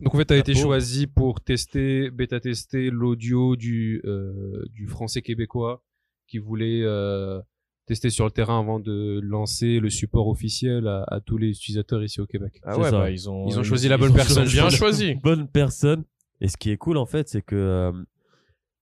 Donc 0.00 0.14
en 0.14 0.18
fait, 0.18 0.26
tu 0.26 0.32
as 0.32 0.36
La 0.36 0.40
été 0.40 0.54
choisi 0.54 1.06
pour 1.06 1.40
tester, 1.40 2.10
bêta 2.10 2.38
tester 2.40 2.90
l'audio 2.90 3.56
du 3.56 4.00
euh, 4.04 4.64
du 4.72 4.86
français 4.86 5.22
québécois 5.22 5.82
qui 6.28 6.38
voulait 6.38 6.82
euh, 6.84 7.40
tester 7.86 8.10
sur 8.10 8.24
le 8.26 8.30
terrain 8.30 8.60
avant 8.60 8.78
de 8.80 9.18
lancer 9.22 9.80
le 9.80 9.90
support 9.90 10.28
officiel 10.28 10.86
à, 10.86 11.02
à 11.08 11.20
tous 11.20 11.36
les 11.38 11.50
utilisateurs 11.50 12.02
ici 12.04 12.20
au 12.20 12.26
Québec. 12.26 12.60
Ah 12.62 12.76
ouais, 12.78 12.84
ça. 12.84 12.90
bah, 12.92 13.10
ils 13.10 13.28
ont, 13.28 13.48
Ils 13.48 13.58
ont 13.58 13.62
choisi 13.64 13.88
la 13.88 13.96
ils 13.96 13.98
bonne 13.98 14.12
ont 14.12 14.14
personne. 14.14 14.46
Bien 14.46 14.70
choisi. 14.70 15.14
bonne 15.16 15.48
personne. 15.48 16.04
Et 16.40 16.48
ce 16.48 16.56
qui 16.56 16.70
est 16.70 16.76
cool 16.76 16.96
en 16.96 17.06
fait, 17.06 17.28
c'est 17.28 17.42
que 17.42 17.56
euh, 17.56 17.92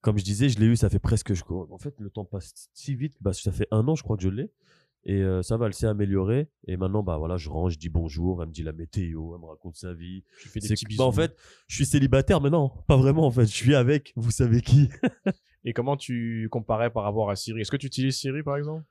comme 0.00 0.18
je 0.18 0.24
disais, 0.24 0.48
je 0.48 0.58
l'ai 0.58 0.66
eu, 0.66 0.76
ça 0.76 0.90
fait 0.90 0.98
presque 0.98 1.34
je 1.34 1.42
en 1.48 1.78
fait 1.78 1.94
le 1.98 2.10
temps 2.10 2.24
passe 2.24 2.70
si 2.74 2.94
vite, 2.94 3.16
bah 3.20 3.32
ça 3.32 3.52
fait 3.52 3.68
un 3.70 3.86
an 3.88 3.94
je 3.94 4.02
crois 4.02 4.16
que 4.16 4.22
je 4.22 4.28
l'ai. 4.28 4.50
Et 5.08 5.22
euh, 5.22 5.40
ça 5.40 5.56
va, 5.56 5.66
elle 5.66 5.74
s'est 5.74 5.86
améliorée. 5.86 6.48
Et 6.66 6.76
maintenant, 6.76 7.04
bah 7.04 7.16
voilà, 7.16 7.36
je 7.36 7.48
range, 7.48 7.74
je 7.74 7.78
dis 7.78 7.88
bonjour, 7.88 8.42
elle 8.42 8.48
me 8.48 8.52
dit 8.52 8.64
la 8.64 8.72
météo, 8.72 9.36
elle 9.36 9.40
me 9.40 9.46
raconte 9.46 9.76
sa 9.76 9.94
vie. 9.94 10.24
Tu 10.42 10.48
fais 10.48 10.58
des 10.58 10.68
petits 10.68 10.84
bisous. 10.84 10.98
bah, 10.98 11.04
en 11.04 11.12
fait, 11.12 11.36
je 11.68 11.76
suis 11.76 11.86
célibataire, 11.86 12.40
mais 12.40 12.50
non, 12.50 12.72
pas 12.88 12.96
vraiment 12.96 13.24
en 13.24 13.30
fait. 13.30 13.46
Je 13.46 13.54
suis 13.54 13.76
avec, 13.76 14.12
vous 14.16 14.32
savez 14.32 14.62
qui. 14.62 14.88
Et 15.64 15.72
comment 15.72 15.96
tu 15.96 16.48
comparais 16.50 16.90
par 16.90 17.04
rapport 17.04 17.30
à 17.30 17.36
Siri? 17.36 17.60
Est-ce 17.60 17.70
que 17.70 17.76
tu 17.76 17.86
utilises 17.86 18.16
Siri 18.16 18.42
par 18.42 18.56
exemple? 18.56 18.84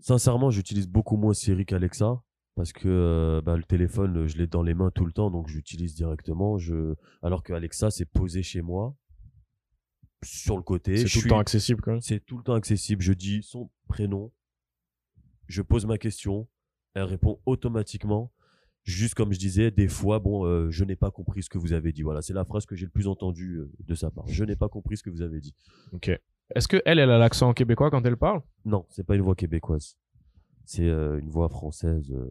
Sincèrement, 0.00 0.50
j'utilise 0.50 0.88
beaucoup 0.88 1.16
moins 1.16 1.32
Siri 1.32 1.64
qu'Alexa 1.64 2.20
parce 2.54 2.72
que 2.72 2.88
euh, 2.88 3.40
bah, 3.40 3.56
le 3.56 3.62
téléphone, 3.64 4.26
je 4.26 4.36
l'ai 4.36 4.46
dans 4.46 4.62
les 4.62 4.74
mains 4.74 4.90
tout 4.90 5.04
le 5.06 5.12
temps, 5.12 5.30
donc 5.30 5.48
j'utilise 5.48 5.94
directement. 5.94 6.58
Je... 6.58 6.94
Alors 7.22 7.42
que 7.42 7.52
Alexa, 7.52 7.90
c'est 7.90 8.04
posé 8.04 8.42
chez 8.42 8.62
moi, 8.62 8.94
sur 10.24 10.56
le 10.56 10.62
côté. 10.62 10.96
C'est 10.98 11.04
tout 11.04 11.08
suis- 11.10 11.22
le 11.22 11.28
temps 11.30 11.38
accessible 11.38 11.80
quand. 11.82 12.00
C'est 12.02 12.20
tout 12.20 12.36
le 12.38 12.44
temps 12.44 12.54
accessible. 12.54 13.02
Je 13.02 13.12
dis 13.12 13.42
son 13.42 13.70
prénom, 13.88 14.32
je 15.48 15.62
pose 15.62 15.86
ma 15.86 15.98
question, 15.98 16.48
elle 16.94 17.04
répond 17.04 17.40
automatiquement. 17.46 18.32
Juste 18.84 19.14
comme 19.14 19.32
je 19.32 19.38
disais, 19.38 19.70
des 19.70 19.86
fois, 19.86 20.18
bon, 20.18 20.44
euh, 20.44 20.68
je 20.70 20.84
n'ai 20.84 20.96
pas 20.96 21.12
compris 21.12 21.44
ce 21.44 21.48
que 21.48 21.56
vous 21.56 21.72
avez 21.72 21.92
dit. 21.92 22.02
Voilà, 22.02 22.20
c'est 22.20 22.32
la 22.34 22.44
phrase 22.44 22.66
que 22.66 22.74
j'ai 22.74 22.84
le 22.84 22.90
plus 22.90 23.06
entendue 23.06 23.58
euh, 23.58 23.70
de 23.78 23.94
sa 23.94 24.10
part. 24.10 24.26
Je 24.26 24.42
n'ai 24.44 24.56
pas 24.56 24.68
compris 24.68 24.96
ce 24.96 25.04
que 25.04 25.10
vous 25.10 25.22
avez 25.22 25.38
dit. 25.40 25.54
Ok. 25.92 26.10
Est-ce 26.54 26.66
que 26.66 26.82
elle, 26.84 26.98
elle 26.98 27.10
a 27.10 27.18
l'accent 27.18 27.54
québécois 27.54 27.90
quand 27.90 28.04
elle 28.04 28.16
parle? 28.16 28.42
Non, 28.64 28.84
c'est 28.90 29.04
pas 29.06 29.14
une 29.14 29.22
voix 29.22 29.36
québécoise. 29.36 29.96
C'est 30.64 30.88
euh, 30.88 31.18
une 31.20 31.28
voix 31.30 31.48
française. 31.48 32.10
euh. 32.12 32.28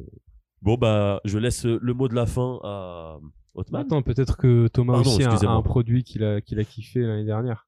Bon, 0.62 0.76
bah, 0.76 1.22
je 1.26 1.38
laisse 1.38 1.66
euh, 1.66 1.80
le 1.82 1.94
mot 1.94 2.08
de 2.08 2.16
la 2.16 2.26
fin 2.26 2.60
à 2.64 3.18
Hotman. 3.56 3.82
Attends, 3.82 4.02
peut-être 4.02 4.38
que 4.38 4.68
Thomas 4.68 4.94
Pardon, 4.94 5.10
aussi 5.16 5.24
a, 5.24 5.50
un 5.50 5.62
produit 5.62 6.04
qu'il 6.04 6.24
a 6.24 6.40
qu'il 6.42 6.60
a 6.60 6.64
kiffé 6.64 7.02
l'année 7.02 7.26
dernière. 7.26 7.68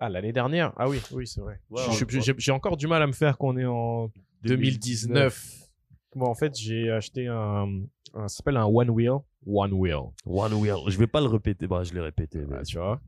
Ah, 0.00 0.08
l'année 0.08 0.32
dernière? 0.32 0.72
Ah 0.76 0.88
oui, 0.88 1.00
oui, 1.12 1.26
c'est 1.26 1.40
vrai. 1.40 1.60
J'ai 2.08 2.34
j'ai 2.38 2.52
encore 2.52 2.76
du 2.76 2.86
mal 2.86 3.02
à 3.02 3.06
me 3.06 3.12
faire 3.12 3.38
qu'on 3.38 3.56
est 3.56 3.64
en 3.64 4.10
2019. 4.42 5.60
Bon, 6.16 6.26
en 6.26 6.34
fait, 6.34 6.56
j'ai 6.56 6.90
acheté 6.90 7.26
un, 7.26 7.66
un 8.14 8.28
ça 8.28 8.36
s'appelle 8.36 8.56
un 8.56 8.66
One 8.66 8.90
Wheel. 8.90 9.18
One 9.46 9.72
Wheel. 9.72 10.00
One 10.26 10.54
Wheel. 10.54 10.76
Je 10.88 10.98
vais 10.98 11.06
pas 11.06 11.20
le 11.20 11.26
répéter. 11.26 11.66
Bah, 11.66 11.82
je 11.82 11.92
l'ai 11.92 12.00
répété. 12.00 12.44
mais- 12.48 12.56
Ah, 12.60 12.62
tu 12.62 12.78
vois. 12.78 13.00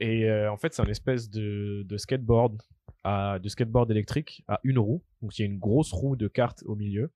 Et 0.00 0.24
euh, 0.24 0.50
en 0.52 0.56
fait, 0.56 0.72
c'est 0.74 0.82
un 0.82 0.86
espèce 0.86 1.28
de, 1.30 1.82
de 1.86 1.96
skateboard, 1.96 2.60
à, 3.04 3.38
de 3.38 3.48
skateboard 3.48 3.90
électrique 3.90 4.44
à 4.48 4.60
une 4.64 4.78
roue. 4.78 5.02
Donc, 5.22 5.38
il 5.38 5.42
y 5.42 5.44
a 5.44 5.48
une 5.50 5.58
grosse 5.58 5.92
roue 5.92 6.16
de 6.16 6.28
carte 6.28 6.62
au 6.66 6.74
milieu. 6.76 7.10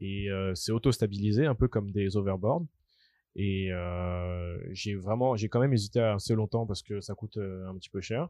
Et 0.00 0.30
euh, 0.30 0.54
c'est 0.54 0.72
auto-stabilisé, 0.72 1.46
un 1.46 1.54
peu 1.54 1.68
comme 1.68 1.90
des 1.92 2.16
overboards. 2.16 2.64
Et 3.36 3.72
euh, 3.72 4.58
j'ai 4.72 4.94
vraiment, 4.94 5.36
j'ai 5.36 5.48
quand 5.48 5.60
même 5.60 5.72
hésité 5.72 6.00
assez 6.00 6.34
longtemps 6.34 6.66
parce 6.66 6.82
que 6.82 7.00
ça 7.00 7.14
coûte 7.14 7.36
euh, 7.38 7.66
un 7.68 7.74
petit 7.76 7.88
peu 7.90 8.00
cher. 8.00 8.28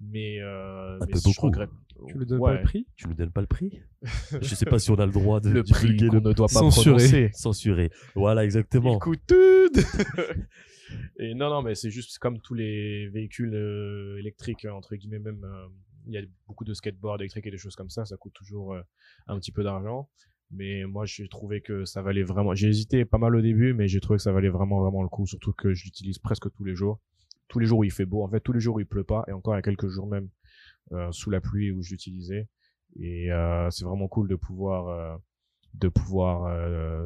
Mais, 0.00 0.40
euh, 0.40 0.96
Un 1.00 1.06
mais 1.06 1.12
peu 1.12 1.18
si 1.18 1.30
je 1.30 1.34
beaucoup. 1.36 1.46
regrette. 1.46 1.70
Tu 2.06 2.16
le 2.18 2.24
donnes 2.24 2.40
Ouais. 2.40 2.52
pas 2.52 2.58
le 2.58 2.62
prix? 2.64 2.86
Tu 2.96 3.06
nous 3.08 3.14
donnes 3.14 3.30
pas 3.32 3.40
le 3.42 3.46
prix? 3.46 3.80
Je 4.42 4.54
sais 4.54 4.64
pas 4.66 4.78
si 4.78 4.90
on 4.90 4.94
a 4.98 5.04
le 5.06 5.12
droit 5.12 5.40
de 5.40 5.50
Le 5.50 5.62
prix 5.62 5.88
divulguer 5.88 6.06
qu'on 6.08 6.14
le 6.14 6.20
ne 6.20 6.32
doit 6.32 6.46
pas 6.46 6.60
Censuré. 6.60 6.96
prononcer. 6.96 7.30
censuré. 7.34 7.90
Voilà, 8.14 8.44
exactement. 8.44 8.94
Il 8.94 8.98
coûte 8.98 9.20
tout 9.26 9.34
Et 11.18 11.34
non, 11.34 11.50
non, 11.50 11.62
mais 11.62 11.74
c'est 11.74 11.90
juste 11.90 12.18
comme 12.18 12.40
tous 12.40 12.54
les 12.54 13.08
véhicules 13.08 13.54
électriques, 14.18 14.64
entre 14.64 14.96
guillemets, 14.96 15.18
même, 15.18 15.44
euh, 15.44 15.66
il 16.06 16.12
y 16.12 16.18
a 16.18 16.22
beaucoup 16.46 16.64
de 16.64 16.74
skateboards 16.74 17.20
électriques 17.20 17.46
et 17.46 17.50
des 17.50 17.58
choses 17.58 17.76
comme 17.76 17.90
ça, 17.90 18.04
ça 18.04 18.16
coûte 18.16 18.32
toujours 18.34 18.74
euh, 18.74 18.82
un 19.26 19.38
petit 19.38 19.52
peu 19.52 19.62
d'argent. 19.62 20.08
Mais 20.52 20.84
moi, 20.84 21.04
j'ai 21.06 21.28
trouvé 21.28 21.60
que 21.60 21.84
ça 21.84 22.02
valait 22.02 22.24
vraiment. 22.24 22.54
J'ai 22.54 22.68
hésité 22.68 23.04
pas 23.04 23.18
mal 23.18 23.36
au 23.36 23.40
début, 23.40 23.72
mais 23.72 23.86
j'ai 23.86 24.00
trouvé 24.00 24.16
que 24.16 24.22
ça 24.22 24.32
valait 24.32 24.48
vraiment, 24.48 24.80
vraiment 24.80 25.02
le 25.02 25.08
coup, 25.08 25.24
surtout 25.26 25.52
que 25.52 25.74
je 25.74 25.84
l'utilise 25.84 26.18
presque 26.18 26.50
tous 26.52 26.64
les 26.64 26.74
jours. 26.74 26.98
Tous 27.46 27.60
les 27.60 27.66
jours 27.66 27.78
où 27.80 27.84
il 27.84 27.92
fait 27.92 28.04
beau, 28.04 28.24
en 28.24 28.28
fait, 28.28 28.40
tous 28.40 28.52
les 28.52 28.58
jours 28.60 28.76
où 28.76 28.80
il 28.80 28.86
pleut 28.86 29.04
pas, 29.04 29.24
et 29.28 29.32
encore 29.32 29.54
il 29.54 29.58
y 29.58 29.60
a 29.60 29.62
quelques 29.62 29.88
jours 29.88 30.08
même 30.08 30.28
euh, 30.92 31.12
sous 31.12 31.30
la 31.30 31.40
pluie 31.40 31.70
où 31.70 31.82
je 31.82 31.90
l'utilisais. 31.90 32.48
Et 32.98 33.30
euh, 33.30 33.70
c'est 33.70 33.84
vraiment 33.84 34.08
cool 34.08 34.28
de 34.28 34.34
pouvoir 34.34 34.88
euh, 34.88 35.16
de 35.74 35.88
pouvoir 35.88 36.52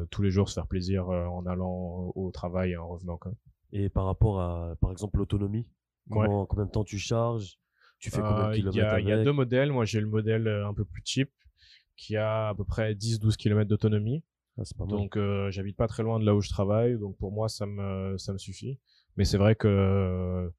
tous 0.09 0.23
les 0.23 0.31
jours 0.31 0.49
se 0.49 0.55
faire 0.55 0.65
plaisir 0.65 1.07
en 1.09 1.45
allant 1.45 2.11
au 2.15 2.31
travail 2.31 2.71
et 2.71 2.77
en 2.77 2.87
revenant. 2.87 3.17
Quoi. 3.17 3.31
Et 3.73 3.89
par 3.89 4.05
rapport 4.05 4.41
à, 4.41 4.75
par 4.81 4.91
exemple, 4.91 5.19
l'autonomie, 5.19 5.67
Ouais. 6.09 6.27
combien 6.49 6.65
de 6.65 6.71
temps 6.71 6.83
tu 6.83 6.97
charges? 6.97 7.59
Tu 8.05 8.11
fais 8.11 8.21
combien 8.21 8.45
Euh, 8.49 8.51
de 8.51 8.55
Il 8.57 8.59
y, 8.59 8.69
kilomètres 8.69 8.93
a- 8.93 8.99
il 8.99 9.07
y 9.07 9.11
a 9.11 9.15
avec 9.15 9.25
deux 9.25 9.31
modèles. 9.33 9.71
Moi, 9.71 9.85
j'ai 9.85 9.99
le 9.99 10.07
modèle 10.07 10.47
euh, 10.47 10.67
un 10.67 10.73
peu 10.73 10.85
plus 10.85 11.01
cheap 11.05 11.29
qui 11.97 12.17
a 12.17 12.49
à 12.49 12.53
peu 12.55 12.63
près 12.63 12.93
10-12 12.93 13.35
km 13.37 13.67
d'autonomie. 13.69 14.23
Ah. 14.57 14.63
Donc, 14.87 15.17
euh, 15.17 15.49
j'habite 15.51 15.75
pas 15.75 15.87
très 15.87 16.03
loin 16.03 16.19
de 16.19 16.25
là 16.25 16.33
où 16.35 16.41
je 16.41 16.49
travaille. 16.49 16.97
Donc, 16.97 17.17
pour 17.17 17.31
moi, 17.31 17.49
ça 17.49 17.65
me, 17.65 18.17
ça 18.17 18.31
me 18.33 18.37
suffit. 18.37 18.79
Mais 19.17 19.25
c'est 19.25 19.37
vrai 19.37 19.55
que 19.55 20.51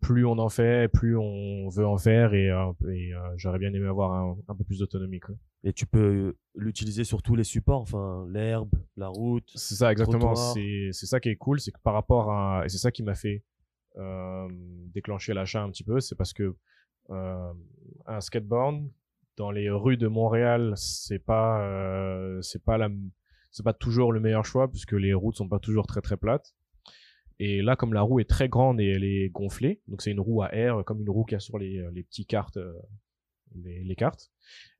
plus 0.00 0.26
on 0.26 0.38
en 0.38 0.48
fait, 0.48 0.88
plus 0.88 1.16
on 1.16 1.68
veut 1.68 1.86
en 1.86 1.96
faire 1.96 2.34
et, 2.34 2.46
et, 2.46 2.50
euh, 2.50 3.18
j'aurais 3.36 3.58
bien 3.60 3.72
aimé 3.72 3.86
avoir 3.86 4.12
un, 4.12 4.36
un 4.48 4.54
peu 4.56 4.64
plus 4.64 4.80
d'autonomie. 4.80 5.20
Et 5.64 5.72
tu 5.72 5.86
peux 5.86 6.34
l'utiliser 6.56 7.04
sur 7.04 7.22
tous 7.22 7.36
les 7.36 7.44
supports, 7.44 7.80
enfin 7.80 8.26
l'herbe, 8.30 8.70
la 8.96 9.08
route. 9.08 9.48
C'est 9.54 9.76
ça, 9.76 9.92
exactement. 9.92 10.34
C'est 10.34 10.88
c'est 10.92 11.06
ça 11.06 11.20
qui 11.20 11.28
est 11.28 11.36
cool, 11.36 11.60
c'est 11.60 11.70
que 11.70 11.78
par 11.82 11.94
rapport 11.94 12.32
à 12.32 12.62
et 12.64 12.68
c'est 12.68 12.78
ça 12.78 12.90
qui 12.90 13.02
m'a 13.04 13.14
fait 13.14 13.44
euh, 13.96 14.48
déclencher 14.92 15.34
l'achat 15.34 15.62
un 15.62 15.70
petit 15.70 15.84
peu, 15.84 16.00
c'est 16.00 16.16
parce 16.16 16.32
que 16.32 16.56
un 17.08 18.20
skateboard 18.20 18.88
dans 19.36 19.50
les 19.50 19.70
rues 19.70 19.96
de 19.96 20.08
Montréal, 20.08 20.74
c'est 20.76 21.18
pas 21.18 21.62
euh, 21.66 22.40
c'est 22.42 22.62
pas 22.64 22.78
la 22.78 22.90
c'est 23.50 23.64
pas 23.64 23.72
toujours 23.72 24.12
le 24.12 24.20
meilleur 24.20 24.44
choix 24.44 24.70
puisque 24.70 24.92
les 24.92 25.14
routes 25.14 25.36
sont 25.36 25.48
pas 25.48 25.58
toujours 25.58 25.86
très 25.86 26.00
très 26.00 26.16
plates. 26.16 26.54
Et 27.38 27.62
là, 27.62 27.76
comme 27.76 27.92
la 27.92 28.02
roue 28.02 28.20
est 28.20 28.28
très 28.28 28.48
grande 28.48 28.80
et 28.80 28.90
elle 28.90 29.04
est 29.04 29.30
gonflée, 29.30 29.80
donc 29.88 30.02
c'est 30.02 30.12
une 30.12 30.20
roue 30.20 30.42
à 30.42 30.54
air 30.54 30.84
comme 30.84 31.00
une 31.00 31.10
roue 31.10 31.24
qu'il 31.24 31.34
y 31.34 31.36
a 31.36 31.40
sur 31.40 31.58
les 31.58 31.82
les 31.92 32.02
petits 32.02 32.26
cartes 32.26 32.58
euh, 32.58 32.72
les, 33.54 33.82
les 33.84 33.96
cartes, 33.96 34.30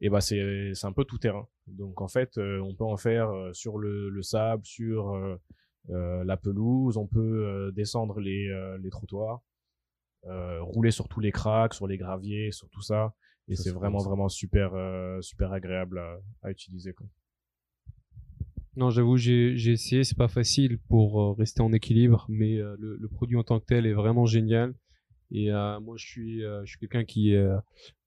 et 0.00 0.08
bah 0.08 0.20
c'est 0.20 0.72
c'est 0.74 0.86
un 0.86 0.92
peu 0.92 1.04
tout 1.04 1.18
terrain. 1.18 1.46
Donc 1.66 2.00
en 2.00 2.08
fait, 2.08 2.38
euh, 2.38 2.60
on 2.60 2.74
peut 2.74 2.84
en 2.84 2.96
faire 2.96 3.30
euh, 3.30 3.52
sur 3.52 3.78
le, 3.78 4.08
le 4.10 4.22
sable, 4.22 4.64
sur 4.64 5.10
euh, 5.10 5.36
euh, 5.90 6.24
la 6.24 6.36
pelouse, 6.36 6.96
on 6.96 7.06
peut 7.06 7.46
euh, 7.46 7.70
descendre 7.72 8.20
les 8.20 8.48
euh, 8.48 8.78
les 8.78 8.90
trottoirs, 8.90 9.42
euh, 10.26 10.62
rouler 10.62 10.90
sur 10.90 11.08
tous 11.08 11.20
les 11.20 11.32
cracks, 11.32 11.74
sur 11.74 11.86
les 11.86 11.98
graviers, 11.98 12.52
sur 12.52 12.68
tout 12.70 12.82
ça, 12.82 13.14
et 13.48 13.56
c'est 13.56 13.70
vraiment 13.70 13.98
vraiment 13.98 14.28
super 14.28 14.74
euh, 14.74 15.20
super 15.20 15.52
agréable 15.52 15.98
à, 15.98 16.18
à 16.42 16.50
utiliser. 16.50 16.92
Quoi. 16.92 17.06
Non, 18.74 18.88
j'avoue, 18.88 19.18
j'ai 19.18 19.54
essayé, 19.70 20.02
c'est 20.02 20.16
pas 20.16 20.28
facile 20.28 20.78
pour 20.88 21.20
euh, 21.20 21.32
rester 21.32 21.60
en 21.60 21.72
équilibre, 21.72 22.24
mais 22.28 22.56
euh, 22.56 22.74
le, 22.78 22.96
le 22.96 23.08
produit 23.08 23.36
en 23.36 23.42
tant 23.42 23.60
que 23.60 23.66
tel 23.66 23.84
est 23.84 23.92
vraiment 23.92 24.24
génial. 24.24 24.74
Et 25.30 25.50
euh, 25.50 25.80
moi, 25.80 25.96
je 25.98 26.06
suis, 26.06 26.44
euh, 26.44 26.62
je 26.64 26.70
suis 26.70 26.78
quelqu'un 26.78 27.04
qui 27.04 27.32
est 27.32 27.36
euh, 27.36 27.56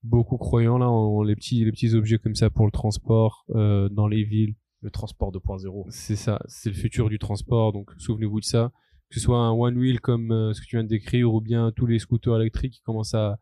beaucoup 0.02 0.38
croyant 0.38 0.78
là 0.78 0.88
en, 0.88 1.18
en 1.18 1.22
les 1.22 1.34
petits, 1.36 1.64
les 1.64 1.72
petits 1.72 1.94
objets 1.94 2.18
comme 2.18 2.34
ça 2.34 2.50
pour 2.50 2.66
le 2.66 2.72
transport 2.72 3.44
euh, 3.50 3.88
dans 3.88 4.08
les 4.08 4.24
villes. 4.24 4.54
Le 4.82 4.90
transport 4.90 5.32
2.0. 5.32 5.86
C'est 5.88 6.16
ça, 6.16 6.40
c'est 6.46 6.68
le 6.68 6.76
futur 6.76 7.08
du 7.08 7.18
transport. 7.18 7.72
Donc, 7.72 7.90
souvenez-vous 7.98 8.40
de 8.40 8.44
ça 8.44 8.72
que 9.08 9.14
ce 9.14 9.20
soit 9.20 9.38
un 9.38 9.52
one 9.52 9.76
wheel 9.76 10.00
comme 10.00 10.32
euh, 10.32 10.52
ce 10.52 10.60
que 10.60 10.66
tu 10.66 10.76
viens 10.76 10.84
de 10.84 10.88
décrire 10.88 11.32
ou 11.32 11.40
bien 11.40 11.72
tous 11.74 11.86
les 11.86 11.98
scooters 11.98 12.36
électriques 12.40 12.74
qui 12.74 12.82
commencent 12.82 13.14
à, 13.14 13.38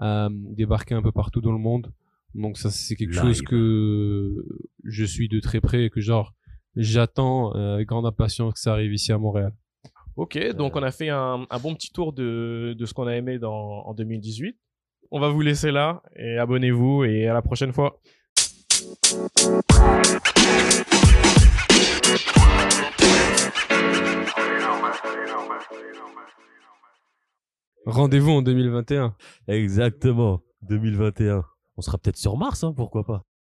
euh, 0.00 0.28
débarquer 0.30 0.94
un 0.94 1.02
peu 1.02 1.12
partout 1.12 1.40
dans 1.40 1.52
le 1.52 1.58
monde. 1.58 1.92
Donc 2.34 2.58
ça 2.58 2.70
c'est 2.70 2.94
quelque 2.94 3.14
chose 3.14 3.42
que 3.42 4.44
je 4.84 5.04
suis 5.04 5.28
de 5.28 5.40
très 5.40 5.60
près 5.60 5.84
et 5.84 5.90
que 5.90 6.00
genre 6.00 6.34
j'attends 6.76 7.56
euh, 7.56 7.74
avec 7.74 7.88
grande 7.88 8.06
impatience 8.06 8.54
que 8.54 8.60
ça 8.60 8.72
arrive 8.72 8.92
ici 8.92 9.12
à 9.12 9.18
Montréal. 9.18 9.52
Ok, 10.16 10.38
donc 10.54 10.76
on 10.76 10.82
a 10.82 10.90
fait 10.90 11.08
un, 11.08 11.46
bon 11.62 11.74
petit 11.74 11.90
tour 11.90 12.12
de, 12.12 12.74
de 12.76 12.86
ce 12.86 12.92
qu'on 12.92 13.06
a 13.06 13.16
aimé 13.16 13.38
dans, 13.38 13.86
en 13.86 13.94
2018. 13.94 14.56
On 15.10 15.20
va 15.20 15.28
vous 15.28 15.40
laisser 15.40 15.70
là 15.70 16.02
et 16.16 16.36
abonnez-vous 16.36 17.04
et 17.04 17.28
à 17.28 17.34
la 17.34 17.40
prochaine 17.40 17.72
fois. 17.72 18.00
Rendez-vous 27.86 28.32
en 28.32 28.42
2021. 28.42 29.16
Exactement, 29.48 30.42
2021. 30.62 31.44
On 31.76 31.80
sera 31.80 31.98
peut-être 31.98 32.16
sur 32.16 32.36
Mars, 32.36 32.64
hein, 32.64 32.74
pourquoi 32.76 33.04
pas. 33.04 33.24